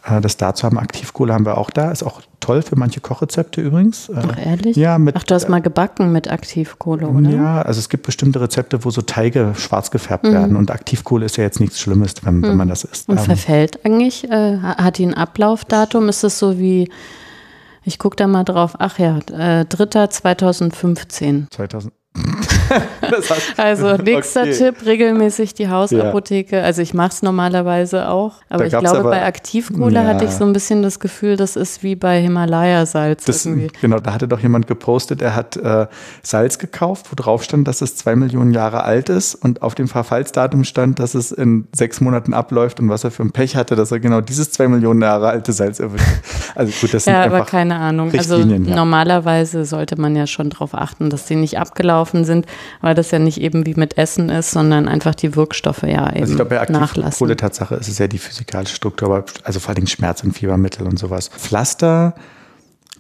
[0.06, 0.78] äh, das da zu haben.
[0.78, 4.10] Aktivkohle haben wir auch da, ist auch toll für manche Kochrezepte übrigens.
[4.10, 4.76] Äh, Ach ehrlich?
[4.76, 7.30] Ja, mit, Ach, du hast mal gebacken mit Aktivkohle, oder?
[7.30, 10.34] Ja, also es gibt bestimmte Rezepte, wo so Teige schwarz gefärbt mhm.
[10.34, 12.44] werden und Aktivkohle ist ja jetzt nichts Schlimmes, wenn, mhm.
[12.44, 13.08] wenn man das isst.
[13.08, 16.10] Und ähm, verfällt eigentlich, äh, hat die ein Ablaufdatum?
[16.10, 16.90] Ist es so wie
[17.86, 18.74] ich gucke da mal drauf.
[18.80, 20.08] Ach ja, äh, 3.
[20.08, 21.48] 2015.
[22.16, 23.60] 2000.
[23.60, 24.54] also nächster okay.
[24.54, 26.58] Tipp, regelmäßig die Hausapotheke.
[26.58, 26.64] Ja.
[26.64, 30.06] Also ich mache es normalerweise auch, aber da ich glaube, aber, bei Aktivkohle ja.
[30.06, 33.26] hatte ich so ein bisschen das Gefühl, das ist wie bei Himalaya-Salz.
[33.82, 35.88] Genau, da hatte doch jemand gepostet, er hat äh,
[36.24, 39.88] Salz gekauft, wo drauf stand, dass es zwei Millionen Jahre alt ist und auf dem
[39.88, 43.76] Verfallsdatum stand, dass es in sechs Monaten abläuft und was er für ein Pech hatte,
[43.76, 46.06] dass er genau dieses zwei Millionen Jahre alte Salz erwischt.
[46.56, 48.12] Also gut, das sind ja, aber keine Ahnung.
[48.16, 52.46] Also normalerweise sollte man ja schon darauf achten, dass die nicht abgelaufen sind
[52.82, 56.22] weil das ja nicht eben wie mit Essen ist, sondern einfach die Wirkstoffe ja eben
[56.22, 57.38] also ich glaube, bei nachlassen.
[57.38, 60.98] Tatsache ist es ja die physikalische Struktur, aber also vor allem Schmerz- und Fiebermittel und
[61.00, 61.30] sowas.
[61.30, 62.14] Pflaster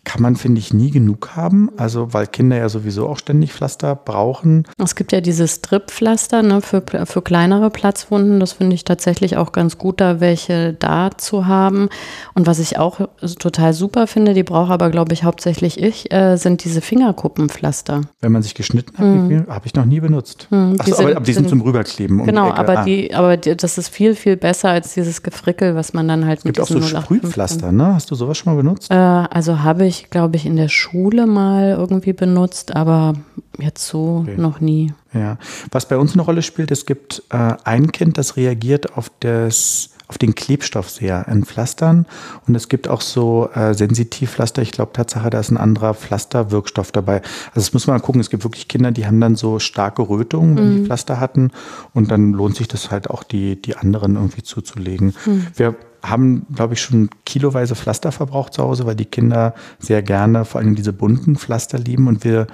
[0.05, 1.69] kann man, finde ich, nie genug haben.
[1.75, 4.65] Also, weil Kinder ja sowieso auch ständig Pflaster brauchen.
[4.77, 8.39] Es gibt ja dieses Strip-Pflaster ne, für, für kleinere Platzwunden.
[8.39, 11.89] Das finde ich tatsächlich auch ganz gut, da welche da zu haben.
[12.35, 13.01] Und was ich auch
[13.39, 18.01] total super finde, die brauche aber, glaube ich, hauptsächlich ich, äh, sind diese Fingerkuppenpflaster.
[18.21, 19.47] Wenn man sich geschnitten hat, mhm.
[19.49, 20.47] habe ich noch nie benutzt.
[20.51, 22.23] Mhm, Achso, aber, aber, die sind, sind zum Rüberkleben.
[22.25, 22.83] Genau, aber, ah.
[22.83, 26.39] die, aber die, das ist viel, viel besser als dieses Gefrickel, was man dann halt
[26.39, 27.95] es mit gibt auch so Sprühpflaster, ne?
[27.95, 28.91] Hast du sowas schon mal benutzt?
[28.91, 33.13] Äh, also habe ich ich, glaube ich, in der Schule mal irgendwie benutzt, aber
[33.59, 34.35] jetzt so okay.
[34.37, 34.93] noch nie.
[35.13, 35.37] Ja,
[35.71, 39.94] was bei uns eine Rolle spielt, es gibt äh, ein Kind, das reagiert auf das
[40.07, 42.05] auf den Klebstoff sehr in Pflastern
[42.47, 44.61] und es gibt auch so äh, Sensitivpflaster.
[44.61, 47.21] Ich glaube Tatsache, da ist ein anderer Pflasterwirkstoff dabei.
[47.47, 48.21] Also das muss man mal gucken.
[48.21, 50.77] Es gibt wirklich Kinder, die haben dann so starke Rötungen, wenn mhm.
[50.77, 51.51] die Pflaster hatten
[51.93, 55.15] und dann lohnt sich das halt auch die die anderen irgendwie zuzulegen.
[55.25, 55.47] Mhm.
[55.55, 55.75] Wir
[56.09, 60.61] haben, glaube ich, schon kiloweise Pflaster verbraucht zu Hause, weil die Kinder sehr gerne vor
[60.61, 62.47] allem diese bunten Pflaster lieben und wir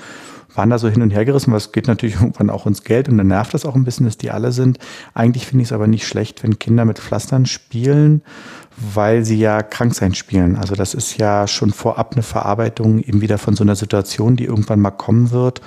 [0.55, 3.17] waren da so hin und her gerissen, was geht natürlich irgendwann auch ins Geld und
[3.17, 4.79] dann nervt das auch ein bisschen, dass die alle sind.
[5.13, 8.21] Eigentlich finde ich es aber nicht schlecht, wenn Kinder mit Pflastern spielen,
[8.77, 10.55] weil sie ja krank sein spielen.
[10.55, 14.45] Also das ist ja schon vorab eine Verarbeitung eben wieder von so einer Situation, die
[14.45, 15.61] irgendwann mal kommen wird.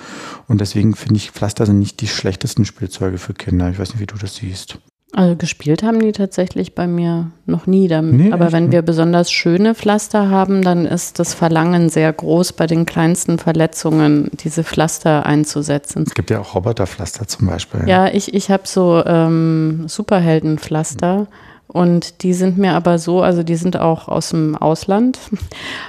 [0.47, 3.69] Und deswegen finde ich, Pflaster sind nicht die schlechtesten Spielzeuge für Kinder.
[3.69, 4.79] Ich weiß nicht, wie du das siehst.
[5.15, 8.13] Also gespielt haben die tatsächlich bei mir noch nie damit.
[8.13, 12.67] Nee, Aber wenn wir besonders schöne Pflaster haben, dann ist das Verlangen sehr groß, bei
[12.67, 16.03] den kleinsten Verletzungen diese Pflaster einzusetzen.
[16.05, 17.87] Es gibt ja auch Roboterpflaster zum Beispiel.
[17.87, 21.19] Ja, ich, ich habe so ähm, Superheldenpflaster.
[21.19, 21.27] Mhm
[21.67, 25.19] und die sind mir aber so, also die sind auch aus dem Ausland.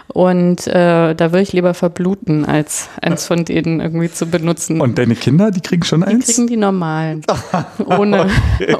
[0.08, 4.80] Und äh, da würde ich lieber verbluten, als eins von denen irgendwie zu benutzen.
[4.80, 6.26] Und deine Kinder, die kriegen schon eins?
[6.26, 7.20] Die kriegen die normalen.
[7.84, 8.28] ohne,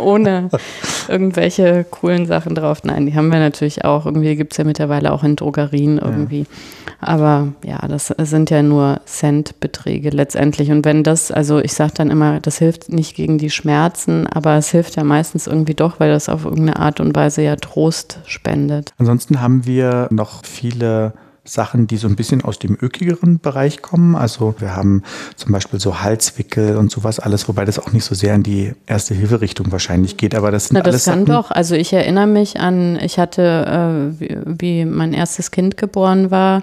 [0.00, 0.48] ohne
[1.08, 2.82] irgendwelche coolen Sachen drauf.
[2.84, 4.06] Nein, die haben wir natürlich auch.
[4.06, 6.40] Irgendwie gibt es ja mittlerweile auch in Drogerien irgendwie.
[6.40, 6.46] Ja.
[7.00, 10.70] Aber ja, das sind ja nur Centbeträge letztendlich.
[10.70, 14.56] Und wenn das, also ich sage dann immer, das hilft nicht gegen die Schmerzen, aber
[14.56, 18.20] es hilft ja meistens irgendwie doch, weil das auf irgendeine Art und Weise ja Trost
[18.26, 18.92] spendet.
[18.98, 21.14] Ansonsten haben wir noch viele
[21.48, 24.16] Sachen, die so ein bisschen aus dem ökigeren Bereich kommen.
[24.16, 25.02] Also wir haben
[25.36, 28.72] zum Beispiel so Halswickel und sowas alles, wobei das auch nicht so sehr in die
[28.86, 30.34] erste Hilferichtung wahrscheinlich geht.
[30.34, 31.50] Aber das sind Na, das alles kann Sachen, doch.
[31.50, 36.62] Also ich erinnere mich an, ich hatte, äh, wie, wie, mein erstes Kind geboren war,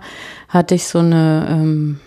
[0.50, 2.00] hatte ich so eine ähm,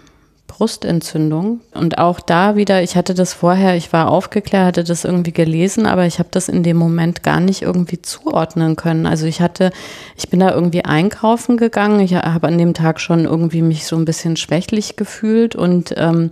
[0.57, 1.61] Brustentzündung.
[1.75, 5.85] Und auch da wieder, ich hatte das vorher, ich war aufgeklärt, hatte das irgendwie gelesen,
[5.85, 9.07] aber ich habe das in dem Moment gar nicht irgendwie zuordnen können.
[9.07, 9.71] Also ich hatte,
[10.17, 12.01] ich bin da irgendwie einkaufen gegangen.
[12.01, 16.31] Ich habe an dem Tag schon irgendwie mich so ein bisschen schwächlich gefühlt und ähm,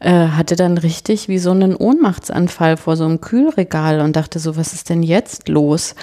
[0.00, 4.58] äh, hatte dann richtig wie so einen Ohnmachtsanfall vor so einem Kühlregal und dachte so,
[4.58, 5.94] was ist denn jetzt los?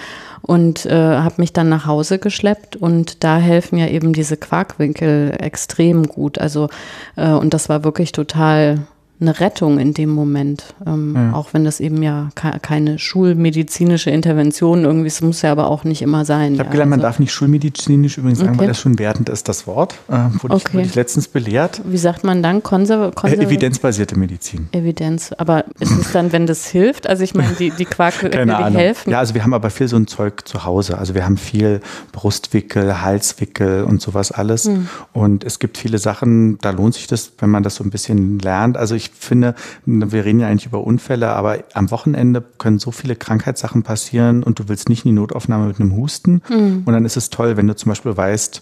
[0.46, 5.34] Und äh, habe mich dann nach Hause geschleppt und da helfen ja eben diese Quarkwinkel
[5.40, 6.38] extrem gut.
[6.38, 6.70] Also
[7.16, 8.86] äh, und das war wirklich total
[9.20, 10.76] eine Rettung in dem Moment.
[10.86, 11.34] Ähm, ja.
[11.34, 16.02] Auch wenn das eben ja keine schulmedizinische Intervention irgendwie ist, muss ja aber auch nicht
[16.02, 16.54] immer sein.
[16.54, 17.02] Ich habe ja, gelernt, also.
[17.02, 18.60] man darf nicht schulmedizinisch übrigens sagen, okay.
[18.60, 19.96] weil das schon wertend ist, das Wort.
[20.10, 20.64] Äh, wurde, okay.
[20.68, 21.82] ich, wurde ich letztens belehrt.
[21.86, 22.62] Wie sagt man dann?
[22.62, 24.68] Konser Konser äh, evidenzbasierte Medizin.
[24.74, 25.32] Evidenz.
[25.38, 27.08] Aber ist es dann, wenn das hilft?
[27.08, 28.78] Also ich meine, die, die Quark die Ahnung.
[28.78, 29.12] helfen.
[29.12, 30.98] Ja, also wir haben aber viel so ein Zeug zu Hause.
[30.98, 31.80] Also wir haben viel
[32.12, 34.66] Brustwickel, Halswickel und sowas alles.
[34.66, 34.88] Hm.
[35.14, 38.40] Und es gibt viele Sachen, da lohnt sich das, wenn man das so ein bisschen
[38.40, 38.78] lernt.
[38.78, 42.92] Also ich ich finde, wir reden ja eigentlich über Unfälle, aber am Wochenende können so
[42.92, 46.42] viele Krankheitssachen passieren und du willst nicht in die Notaufnahme mit einem Husten.
[46.50, 46.84] Mhm.
[46.86, 48.62] Und dann ist es toll, wenn du zum Beispiel weißt,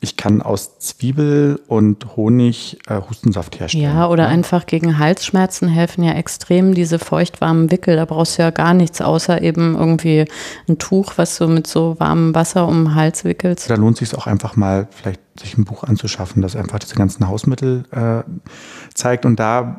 [0.00, 3.84] ich kann aus Zwiebel und Honig äh, Hustensaft herstellen.
[3.84, 4.28] Ja, oder ja.
[4.28, 7.96] einfach gegen Halsschmerzen helfen ja extrem diese feuchtwarmen Wickel.
[7.96, 10.26] Da brauchst du ja gar nichts, außer eben irgendwie
[10.68, 13.70] ein Tuch, was du mit so warmem Wasser um den Hals wickelst.
[13.70, 17.28] Da lohnt sich auch einfach mal vielleicht sich ein Buch anzuschaffen, das einfach diese ganzen
[17.28, 18.22] Hausmittel äh,
[18.94, 19.24] zeigt.
[19.24, 19.78] Und da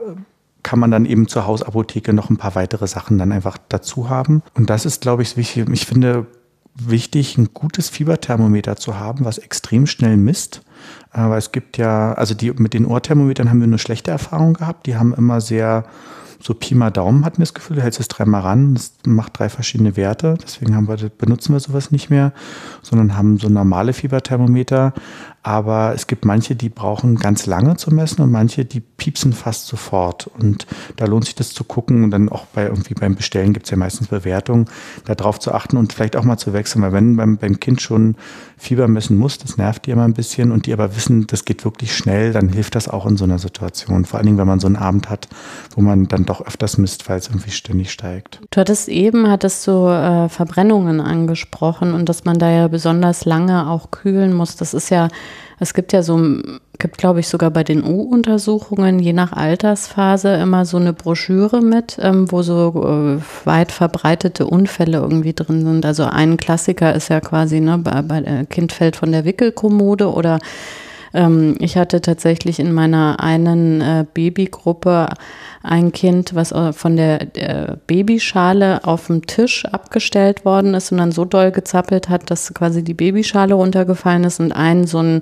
[0.64, 4.42] kann man dann eben zur Hausapotheke noch ein paar weitere Sachen dann einfach dazu haben.
[4.54, 5.70] Und das ist, glaube ich, wichtig.
[5.72, 6.26] Ich finde
[6.76, 10.62] wichtig, ein gutes Fieberthermometer zu haben, was extrem schnell misst.
[11.12, 14.88] Aber es gibt ja, also die, mit den Ohrthermometern haben wir eine schlechte Erfahrung gehabt.
[14.88, 15.86] Die haben immer sehr
[16.44, 19.40] so Pi mal Daumen hat mir das Gefühl, du hältst es dreimal ran, das macht
[19.40, 22.34] drei verschiedene Werte, deswegen haben wir, benutzen wir sowas nicht mehr,
[22.82, 24.94] sondern haben so normale Fieberthermometer.
[25.44, 29.68] Aber es gibt manche, die brauchen ganz lange zu messen und manche, die piepsen fast
[29.68, 30.28] sofort.
[30.40, 33.66] Und da lohnt sich das zu gucken und dann auch bei irgendwie beim Bestellen gibt
[33.66, 34.68] es ja meistens Bewertungen,
[35.06, 38.16] darauf zu achten und vielleicht auch mal zu wechseln, weil wenn beim, beim Kind schon
[38.58, 41.66] Fieber messen muss, das nervt die immer ein bisschen und die aber wissen, das geht
[41.66, 44.06] wirklich schnell, dann hilft das auch in so einer Situation.
[44.06, 45.28] Vor allen Dingen, wenn man so einen Abend hat,
[45.76, 48.40] wo man dann doch öfters misst, weil es irgendwie ständig steigt.
[48.50, 53.70] Du hattest eben, hattest du äh, Verbrennungen angesprochen und dass man da ja besonders lange
[53.70, 54.56] auch kühlen muss.
[54.56, 55.10] Das ist ja
[55.64, 56.20] es gibt ja so,
[56.78, 61.98] gibt glaube ich sogar bei den U-Untersuchungen je nach Altersphase immer so eine Broschüre mit,
[62.02, 65.86] ähm, wo so äh, weit verbreitete Unfälle irgendwie drin sind.
[65.86, 70.14] Also ein Klassiker ist ja quasi, ne, bei, bei äh, Kind fällt von der Wickelkommode
[70.14, 70.40] oder
[71.14, 75.10] ähm, ich hatte tatsächlich in meiner einen äh, Babygruppe
[75.62, 80.98] ein Kind, was äh, von der äh, Babyschale auf dem Tisch abgestellt worden ist und
[80.98, 85.22] dann so doll gezappelt hat, dass quasi die Babyschale runtergefallen ist und ein so ein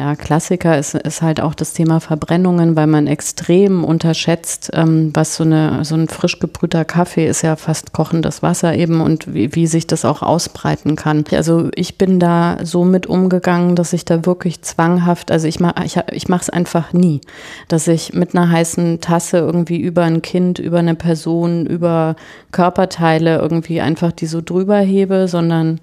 [0.00, 5.36] ja, Klassiker ist, ist halt auch das Thema Verbrennungen, weil man extrem unterschätzt, ähm, was
[5.36, 9.54] so, eine, so ein frisch gebrühter Kaffee ist ja fast kochendes Wasser eben und wie,
[9.54, 11.24] wie sich das auch ausbreiten kann.
[11.32, 15.84] Also ich bin da so mit umgegangen, dass ich da wirklich zwanghaft, also ich mache
[15.84, 17.20] ich, ich mache es einfach nie,
[17.68, 22.16] dass ich mit einer heißen Tasse irgendwie über ein Kind, über eine Person, über
[22.52, 25.78] Körperteile irgendwie einfach die so drüber hebe, sondern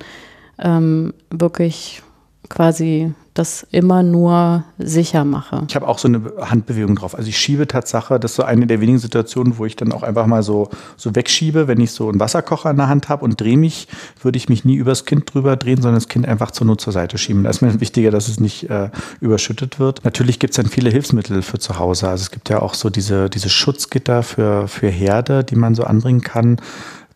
[0.57, 2.01] ähm, wirklich
[2.49, 5.63] quasi das immer nur sicher mache.
[5.67, 7.15] Ich habe auch so eine Handbewegung drauf.
[7.15, 10.03] Also ich schiebe Tatsache, das ist so eine der wenigen Situationen, wo ich dann auch
[10.03, 13.39] einfach mal so, so wegschiebe, wenn ich so einen Wasserkocher in der Hand habe und
[13.39, 13.87] drehe mich,
[14.21, 16.93] würde ich mich nie übers Kind drüber drehen, sondern das Kind einfach zur Not zur
[16.93, 17.43] Seite schieben.
[17.43, 18.89] Da ist mir wichtiger, dass es nicht äh,
[19.21, 20.03] überschüttet wird.
[20.03, 22.09] Natürlich gibt es dann viele Hilfsmittel für zu Hause.
[22.09, 25.83] Also es gibt ja auch so diese, diese Schutzgitter für, für Herde, die man so
[25.83, 26.57] anbringen kann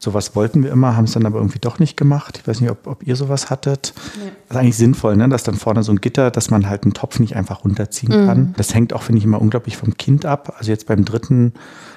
[0.03, 2.39] Sowas wollten wir immer, haben es dann aber irgendwie doch nicht gemacht.
[2.41, 3.93] Ich weiß nicht, ob, ob ihr sowas hattet.
[4.15, 4.31] Nee.
[4.47, 5.29] Das ist eigentlich sinnvoll, ne?
[5.29, 8.25] dass dann vorne so ein Gitter, dass man halt einen Topf nicht einfach runterziehen mhm.
[8.25, 8.53] kann.
[8.57, 10.55] Das hängt auch, finde ich, immer unglaublich vom Kind ab.
[10.57, 11.53] Also jetzt beim dritten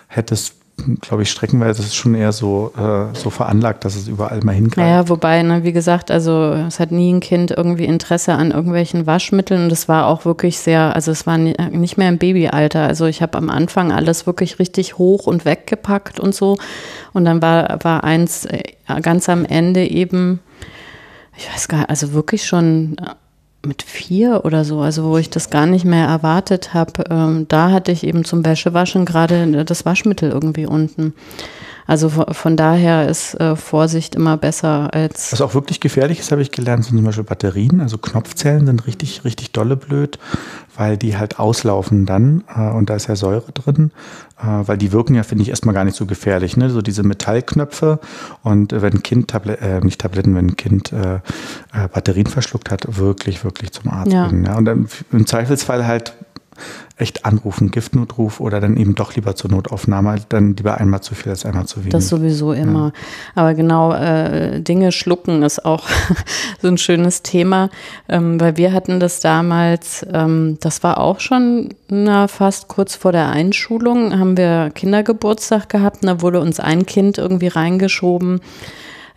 [0.07, 0.53] hätte es
[1.01, 4.55] glaube ich, streckenweise ist es schon eher so, äh, so veranlagt, dass es überall mal
[4.55, 4.77] hingreift.
[4.77, 9.07] Naja, wobei, ne, wie gesagt, also es hat nie ein Kind irgendwie Interesse an irgendwelchen
[9.07, 12.87] Waschmitteln und es war auch wirklich sehr, also es war nicht mehr im Babyalter.
[12.87, 16.59] Also ich habe am Anfang alles wirklich richtig hoch und weggepackt und so.
[17.13, 18.63] Und dann war, war eins äh,
[19.01, 20.41] ganz am Ende eben,
[21.37, 22.97] ich weiß gar nicht, also wirklich schon
[23.67, 27.71] mit vier oder so, also wo ich das gar nicht mehr erwartet habe, ähm, da
[27.71, 31.15] hatte ich eben zum Wäschewaschen gerade das Waschmittel irgendwie unten.
[31.87, 35.33] Also von daher ist äh, Vorsicht immer besser als.
[35.33, 37.81] Was auch wirklich gefährlich ist, habe ich gelernt, sind zum Beispiel Batterien.
[37.81, 40.19] Also Knopfzellen sind richtig, richtig dolle blöd,
[40.77, 43.91] weil die halt auslaufen dann äh, und da ist ja Säure drin,
[44.39, 46.57] äh, weil die wirken ja, finde ich, erstmal gar nicht so gefährlich.
[46.57, 46.71] Ne?
[46.71, 48.01] So diese Metallknöpfe
[48.43, 51.21] und wenn ein Kind, Tablet, äh, nicht Tabletten, wenn ein Kind äh,
[51.93, 54.27] Batterien verschluckt hat, wirklich, wirklich zum Arzt ja.
[54.27, 54.45] bringen.
[54.45, 54.57] Ja?
[54.57, 54.69] Und
[55.13, 56.15] im Zweifelsfall halt
[56.97, 61.31] echt anrufen, Giftnotruf oder dann eben doch lieber zur Notaufnahme, dann lieber einmal zu viel
[61.31, 61.93] als einmal zu wenig.
[61.93, 62.93] Das sowieso immer.
[62.95, 63.01] Ja.
[63.35, 65.89] Aber genau, äh, Dinge schlucken ist auch
[66.63, 67.71] so ein schönes Thema,
[68.09, 73.13] ähm, weil wir hatten das damals, ähm, das war auch schon na, fast kurz vor
[73.13, 78.41] der Einschulung, haben wir Kindergeburtstag gehabt und da wurde uns ein Kind irgendwie reingeschoben.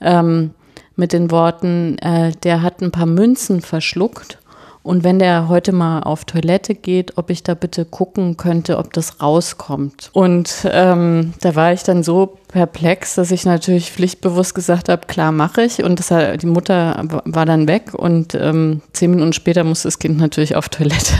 [0.01, 0.51] Ähm,
[0.95, 4.39] mit den Worten, äh, der hat ein paar Münzen verschluckt
[4.87, 8.93] und wenn der heute mal auf Toilette geht, ob ich da bitte gucken könnte, ob
[8.93, 10.09] das rauskommt.
[10.13, 15.33] Und ähm, da war ich dann so perplex, dass ich natürlich pflichtbewusst gesagt habe, klar
[15.33, 15.83] mache ich.
[15.83, 20.17] Und das, die Mutter war dann weg und ähm, zehn Minuten später musste das Kind
[20.19, 21.13] natürlich auf Toilette.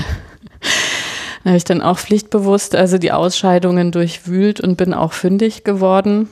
[1.43, 6.30] da habe ich dann auch pflichtbewusst also die Ausscheidungen durchwühlt und bin auch fündig geworden.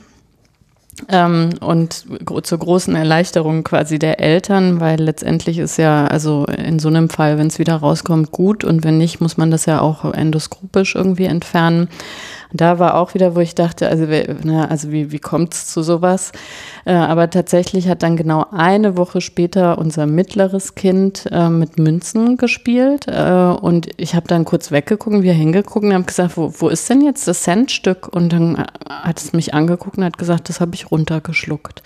[1.08, 2.06] Ähm, und
[2.42, 7.36] zur großen Erleichterung quasi der Eltern, weil letztendlich ist ja, also in so einem Fall,
[7.38, 8.64] wenn es wieder rauskommt, gut.
[8.64, 11.88] Und wenn nicht, muss man das ja auch endoskopisch irgendwie entfernen
[12.60, 14.06] da war auch wieder, wo ich dachte, also,
[14.44, 16.32] na, also wie, wie kommt es zu sowas?
[16.84, 22.36] Äh, aber tatsächlich hat dann genau eine Woche später unser mittleres Kind äh, mit Münzen
[22.36, 23.06] gespielt.
[23.08, 26.88] Äh, und ich habe dann kurz weggeguckt, wir hingeguckt und haben gesagt, wo, wo ist
[26.88, 28.08] denn jetzt das Centstück?
[28.08, 31.82] Und dann hat es mich angeguckt und hat gesagt, das habe ich runtergeschluckt.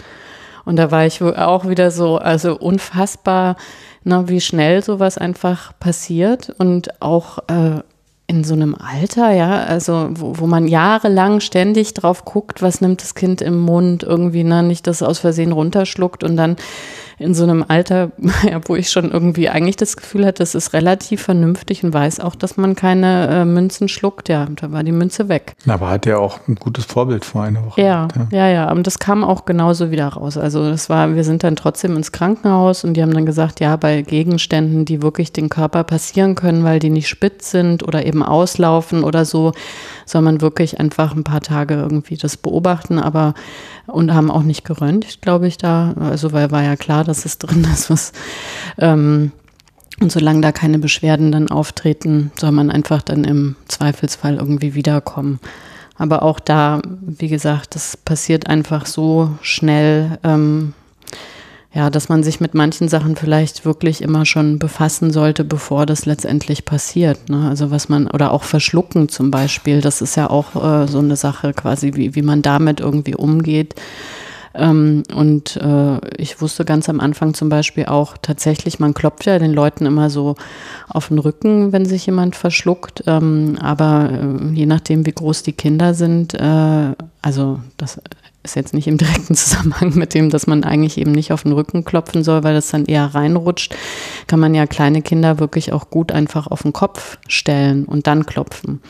[0.64, 3.56] Und da war ich auch wieder so, also unfassbar,
[4.04, 7.82] na, wie schnell sowas einfach passiert und auch äh,
[8.30, 13.02] in so einem Alter, ja, also wo, wo man jahrelang ständig drauf guckt, was nimmt
[13.02, 16.54] das Kind im Mund, irgendwie, ne, nicht das aus Versehen runterschluckt und dann
[17.20, 18.12] in so einem Alter,
[18.64, 22.34] wo ich schon irgendwie eigentlich das Gefühl hatte, das ist relativ vernünftig und weiß auch,
[22.34, 24.30] dass man keine äh, Münzen schluckt.
[24.30, 25.52] Ja, da war die Münze weg.
[25.68, 27.80] Aber hat er auch ein gutes Vorbild vor einer Woche.
[27.80, 28.72] Ja, ja, ja, ja.
[28.72, 30.38] Und das kam auch genauso wieder raus.
[30.38, 33.76] Also das war, wir sind dann trotzdem ins Krankenhaus und die haben dann gesagt, ja,
[33.76, 38.22] bei Gegenständen, die wirklich den Körper passieren können, weil die nicht spitz sind oder eben
[38.22, 39.52] auslaufen oder so,
[40.06, 43.34] soll man wirklich einfach ein paar Tage irgendwie das beobachten, aber
[43.86, 45.94] und haben auch nicht geröntgt, glaube ich, da.
[45.98, 48.12] Also weil war ja klar, dass es drin ist, was
[48.78, 49.32] ähm,
[50.00, 55.40] und solange da keine Beschwerden dann auftreten, soll man einfach dann im Zweifelsfall irgendwie wiederkommen.
[55.96, 60.72] Aber auch da, wie gesagt, das passiert einfach so schnell, ähm,
[61.74, 66.06] ja, dass man sich mit manchen Sachen vielleicht wirklich immer schon befassen sollte, bevor das
[66.06, 67.28] letztendlich passiert.
[67.28, 67.48] Ne?
[67.48, 71.16] Also was man, oder auch verschlucken zum Beispiel, das ist ja auch äh, so eine
[71.16, 73.74] Sache quasi, wie, wie man damit irgendwie umgeht.
[74.54, 79.38] Ähm, und äh, ich wusste ganz am Anfang zum Beispiel auch tatsächlich, man klopft ja
[79.38, 80.34] den Leuten immer so
[80.88, 83.04] auf den Rücken, wenn sich jemand verschluckt.
[83.06, 88.00] Ähm, aber äh, je nachdem, wie groß die Kinder sind, äh, also das
[88.42, 91.52] ist jetzt nicht im direkten Zusammenhang mit dem, dass man eigentlich eben nicht auf den
[91.52, 93.74] Rücken klopfen soll, weil das dann eher reinrutscht,
[94.26, 98.26] kann man ja kleine Kinder wirklich auch gut einfach auf den Kopf stellen und dann
[98.26, 98.80] klopfen.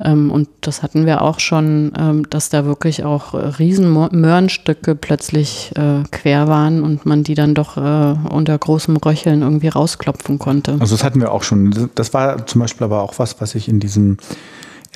[0.00, 5.72] Ähm, und das hatten wir auch schon, ähm, dass da wirklich auch riesen Möhrenstücke plötzlich
[5.76, 10.76] äh, quer waren und man die dann doch äh, unter großem Röcheln irgendwie rausklopfen konnte.
[10.80, 11.90] Also das hatten wir auch schon.
[11.94, 14.18] Das war zum Beispiel aber auch was, was ich in diesem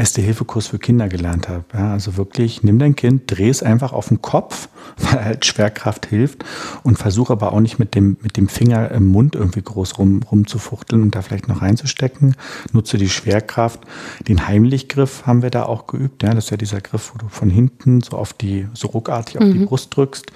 [0.01, 1.65] Erste-Hilfe-Kurs für Kinder gelernt habe.
[1.75, 6.07] Ja, also wirklich, nimm dein Kind, dreh es einfach auf den Kopf, weil halt Schwerkraft
[6.07, 6.43] hilft
[6.83, 10.23] und versuch aber auch nicht mit dem, mit dem Finger im Mund irgendwie groß rum,
[10.23, 12.35] rumzufuchteln und da vielleicht noch reinzustecken.
[12.73, 13.81] Nutze die Schwerkraft.
[14.27, 16.23] Den Heimlichgriff haben wir da auch geübt.
[16.23, 19.39] Ja, das ist ja dieser Griff, wo du von hinten so auf die, so ruckartig
[19.39, 19.53] auf mhm.
[19.53, 20.33] die Brust drückst.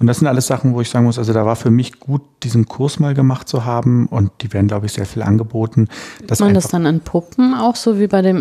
[0.00, 2.22] Und das sind alles Sachen, wo ich sagen muss, also da war für mich gut,
[2.42, 5.88] diesen Kurs mal gemacht zu haben und die werden, glaube ich, sehr viel angeboten.
[6.26, 8.40] Dass man das dann an Puppen auch so wie bei dem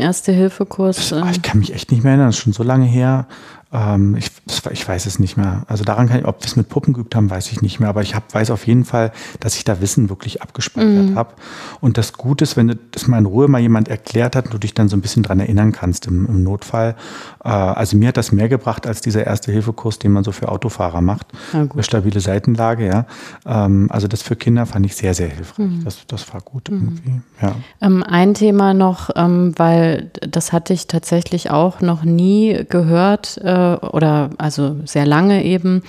[0.64, 1.36] Erste-Hilfe-Kurs?
[1.36, 3.28] Ich kann mich echt nicht mehr erinnern, das ist schon so lange her.
[3.74, 4.30] Ähm, ich,
[4.72, 5.64] ich weiß es nicht mehr.
[5.68, 7.90] Also daran kann ich, ob wir es mit Puppen geübt haben, weiß ich nicht mehr.
[7.90, 11.16] Aber ich hab, weiß auf jeden Fall, dass ich da Wissen wirklich abgespeichert mhm.
[11.16, 11.34] habe.
[11.82, 14.54] Und das Gute ist, wenn du das mal in Ruhe mal jemand erklärt hat und
[14.54, 16.96] du dich dann so ein bisschen dran erinnern kannst im, im Notfall.
[17.44, 21.02] Äh, also mir hat das mehr gebracht als dieser Erste-Hilfe-Kurs, den man so für Autofahrer
[21.02, 21.28] macht.
[21.52, 23.06] Eine stabile Seitenlage, ja.
[23.46, 25.66] Ähm, also das für Kinder fand ich sehr, sehr hilfreich.
[25.66, 25.84] Mhm.
[25.84, 26.78] Das, das war gut mhm.
[26.78, 27.22] irgendwie.
[27.42, 27.56] Ja.
[27.82, 33.38] Ähm, ein Thema noch, ähm, weil das hatte ich tatsächlich auch noch nie gehört.
[33.38, 35.84] Äh, oder also sehr lange eben,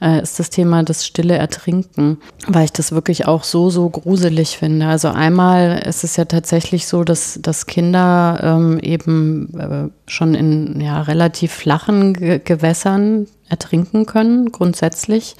[0.00, 4.58] äh, ist das Thema das stille Ertrinken, weil ich das wirklich auch so, so gruselig
[4.58, 4.86] finde.
[4.86, 10.80] Also einmal ist es ja tatsächlich so, dass, dass Kinder ähm, eben äh, schon in
[10.80, 15.36] ja, relativ flachen Ge Gewässern ertrinken können, grundsätzlich.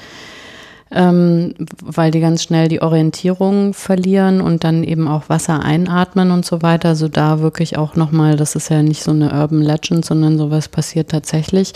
[0.93, 6.45] Ähm, weil die ganz schnell die Orientierung verlieren und dann eben auch Wasser einatmen und
[6.45, 6.89] so weiter.
[6.89, 10.69] Also da wirklich auch nochmal, das ist ja nicht so eine Urban Legend, sondern sowas
[10.69, 11.75] passiert tatsächlich.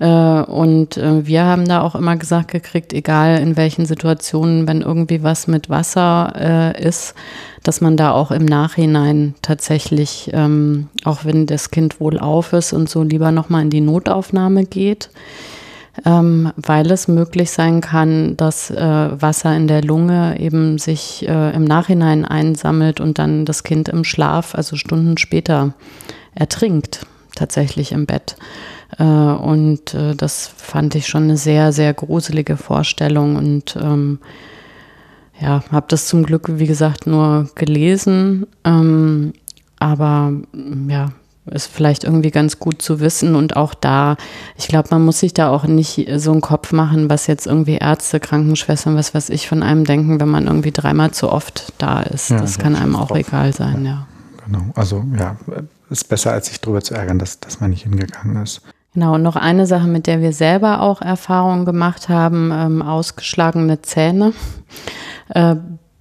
[0.00, 4.80] Äh, und äh, wir haben da auch immer gesagt gekriegt, egal in welchen Situationen, wenn
[4.80, 7.14] irgendwie was mit Wasser äh, ist,
[7.62, 12.72] dass man da auch im Nachhinein tatsächlich, ähm, auch wenn das Kind wohl auf ist
[12.72, 15.10] und so, lieber nochmal in die Notaufnahme geht.
[16.04, 18.76] Ähm, weil es möglich sein kann, dass äh,
[19.20, 24.04] Wasser in der Lunge eben sich äh, im Nachhinein einsammelt und dann das Kind im
[24.04, 25.74] Schlaf, also Stunden später,
[26.34, 28.36] ertrinkt, tatsächlich im Bett.
[28.98, 34.18] Äh, und äh, das fand ich schon eine sehr, sehr gruselige Vorstellung und ähm,
[35.40, 38.46] ja, habe das zum Glück, wie gesagt, nur gelesen.
[38.64, 39.32] Ähm,
[39.78, 40.32] aber
[40.88, 41.12] ja,
[41.50, 43.34] ist vielleicht irgendwie ganz gut zu wissen.
[43.34, 44.16] Und auch da,
[44.56, 47.76] ich glaube, man muss sich da auch nicht so einen Kopf machen, was jetzt irgendwie
[47.76, 52.00] Ärzte, Krankenschwestern, was weiß ich, von einem denken, wenn man irgendwie dreimal zu oft da
[52.00, 52.30] ist.
[52.30, 53.18] Ja, das kann einem auch drauf.
[53.18, 53.90] egal sein, ja.
[53.90, 54.06] ja.
[54.46, 55.36] Genau, also ja,
[55.90, 58.62] ist besser, als sich darüber zu ärgern, dass, dass man nicht hingegangen ist.
[58.94, 63.82] Genau, und noch eine Sache, mit der wir selber auch Erfahrungen gemacht haben, ähm, ausgeschlagene
[63.82, 64.32] Zähne.
[65.32, 65.54] Äh,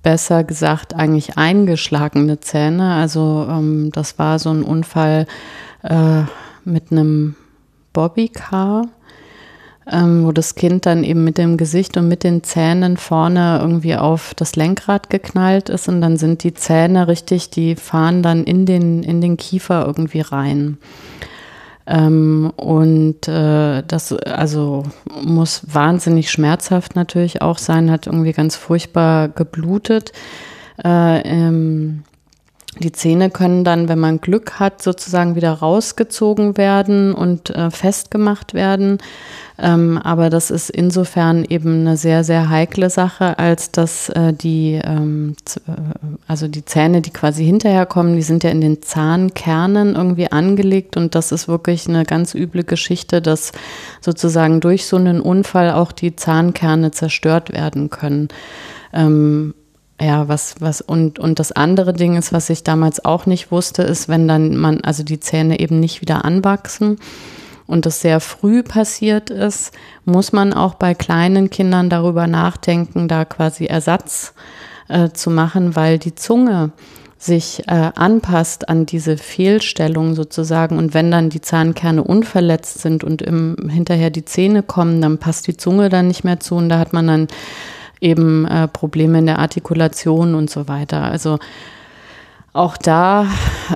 [0.03, 2.93] besser gesagt eigentlich eingeschlagene Zähne.
[2.93, 5.27] Also ähm, das war so ein Unfall
[5.83, 6.23] äh,
[6.65, 7.35] mit einem
[7.93, 8.87] Bobbycar,
[9.91, 13.95] ähm, wo das Kind dann eben mit dem Gesicht und mit den Zähnen vorne irgendwie
[13.95, 18.65] auf das Lenkrad geknallt ist und dann sind die Zähne richtig, die fahren dann in
[18.65, 20.77] den, in den Kiefer irgendwie rein.
[21.89, 24.83] Ähm, und äh, das also
[25.23, 30.11] muss wahnsinnig schmerzhaft natürlich auch sein, hat irgendwie ganz furchtbar geblutet.
[30.83, 32.03] Äh, ähm,
[32.77, 38.53] die Zähne können dann, wenn man Glück hat, sozusagen wieder rausgezogen werden und äh, festgemacht
[38.53, 38.99] werden.
[39.57, 44.79] Ähm, aber das ist insofern eben eine sehr, sehr heikle Sache, als dass äh, die,
[44.83, 45.35] ähm,
[45.67, 45.71] äh,
[46.27, 50.95] also die Zähne, die quasi hinterher kommen, die sind ja in den Zahnkernen irgendwie angelegt
[50.95, 53.51] und das ist wirklich eine ganz üble Geschichte, dass
[53.99, 58.29] sozusagen durch so einen Unfall auch die Zahnkerne zerstört werden können.
[58.93, 59.53] Ähm,
[60.01, 63.83] ja, was, was, und, und das andere Ding ist, was ich damals auch nicht wusste,
[63.83, 66.99] ist, wenn dann man, also die Zähne eben nicht wieder anwachsen
[67.67, 69.73] und das sehr früh passiert ist,
[70.05, 74.33] muss man auch bei kleinen Kindern darüber nachdenken, da quasi Ersatz
[74.87, 76.71] äh, zu machen, weil die Zunge
[77.17, 80.77] sich äh, anpasst an diese Fehlstellung sozusagen.
[80.77, 85.45] Und wenn dann die Zahnkerne unverletzt sind und im, hinterher die Zähne kommen, dann passt
[85.47, 87.27] die Zunge dann nicht mehr zu und da hat man dann
[88.01, 91.03] eben äh, Probleme in der Artikulation und so weiter.
[91.03, 91.39] Also
[92.51, 93.23] auch da,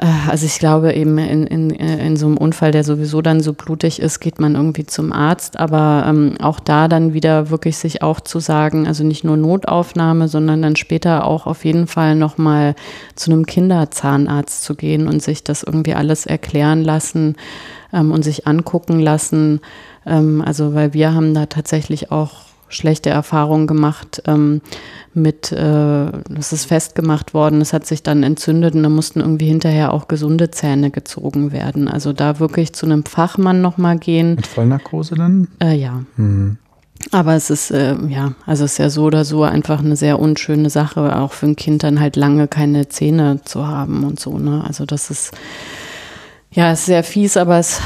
[0.02, 3.54] äh, also ich glaube eben in, in, in so einem Unfall, der sowieso dann so
[3.54, 5.60] blutig ist, geht man irgendwie zum Arzt.
[5.60, 10.28] Aber ähm, auch da dann wieder wirklich sich auch zu sagen, also nicht nur Notaufnahme,
[10.28, 12.76] sondern dann später auch auf jeden Fall nochmal
[13.16, 17.36] zu einem Kinderzahnarzt zu gehen und sich das irgendwie alles erklären lassen
[17.94, 19.62] ähm, und sich angucken lassen.
[20.06, 24.62] Ähm, also weil wir haben da tatsächlich auch schlechte Erfahrungen gemacht ähm,
[25.14, 29.48] mit, äh, das ist festgemacht worden, es hat sich dann entzündet und da mussten irgendwie
[29.48, 31.88] hinterher auch gesunde Zähne gezogen werden.
[31.88, 34.36] Also da wirklich zu einem Fachmann nochmal gehen.
[34.36, 35.48] Mit Vollnarkose dann?
[35.62, 36.04] Äh, ja.
[36.18, 36.58] Mhm.
[37.12, 40.20] Aber es ist, äh, ja, also es ist ja so oder so einfach eine sehr
[40.20, 44.38] unschöne Sache, auch für ein Kind dann halt lange keine Zähne zu haben und so,
[44.38, 44.64] ne?
[44.66, 45.32] Also das ist,
[46.56, 47.82] ja, ist sehr fies, aber es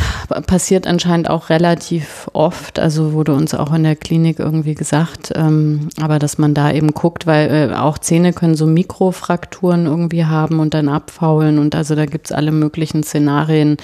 [0.45, 2.79] passiert anscheinend auch relativ oft.
[2.79, 6.91] Also wurde uns auch in der Klinik irgendwie gesagt, ähm, aber dass man da eben
[6.91, 11.95] guckt, weil äh, auch Zähne können so Mikrofrakturen irgendwie haben und dann abfaulen und also
[11.95, 13.77] da gibt's alle möglichen Szenarien,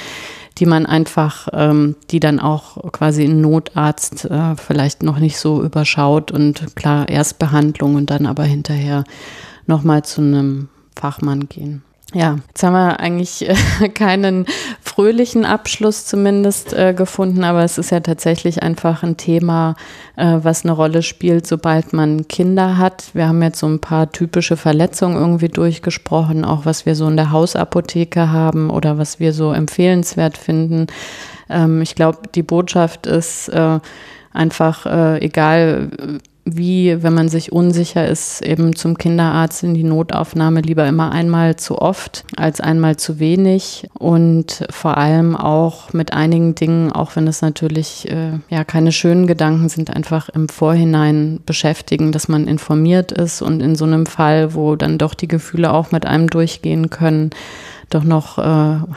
[0.58, 5.64] die man einfach, ähm, die dann auch quasi ein Notarzt äh, vielleicht noch nicht so
[5.64, 9.06] überschaut und klar Erstbehandlung und dann aber hinterher
[9.66, 11.84] nochmal zu einem Fachmann gehen.
[12.16, 14.46] Ja, jetzt haben wir eigentlich äh, keinen
[14.82, 19.76] fröhlichen Abschluss zumindest äh, gefunden, aber es ist ja tatsächlich einfach ein Thema,
[20.16, 23.10] äh, was eine Rolle spielt, sobald man Kinder hat.
[23.14, 27.18] Wir haben jetzt so ein paar typische Verletzungen irgendwie durchgesprochen, auch was wir so in
[27.18, 30.86] der Hausapotheke haben oder was wir so empfehlenswert finden.
[31.50, 33.80] Ähm, ich glaube, die Botschaft ist äh,
[34.34, 40.60] einfach, äh, egal wie, wenn man sich unsicher ist, eben zum Kinderarzt in die Notaufnahme
[40.62, 46.54] lieber immer einmal zu oft als einmal zu wenig und vor allem auch mit einigen
[46.54, 52.12] Dingen, auch wenn es natürlich äh, ja keine schönen Gedanken sind, einfach im Vorhinein beschäftigen,
[52.12, 55.92] dass man informiert ist und in so einem Fall, wo dann doch die Gefühle auch
[55.92, 57.30] mit einem durchgehen können,
[57.90, 58.42] doch noch äh,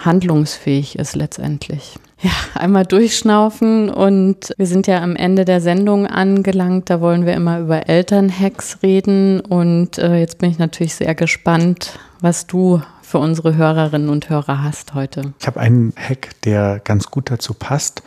[0.04, 1.96] handlungsfähig ist letztendlich.
[2.20, 6.88] Ja, einmal durchschnaufen und wir sind ja am Ende der Sendung angelangt.
[6.88, 11.98] Da wollen wir immer über Elternhacks reden und äh, jetzt bin ich natürlich sehr gespannt,
[12.20, 15.32] was du für unsere Hörerinnen und Hörer hast heute.
[15.38, 18.02] Ich habe einen Hack, der ganz gut dazu passt.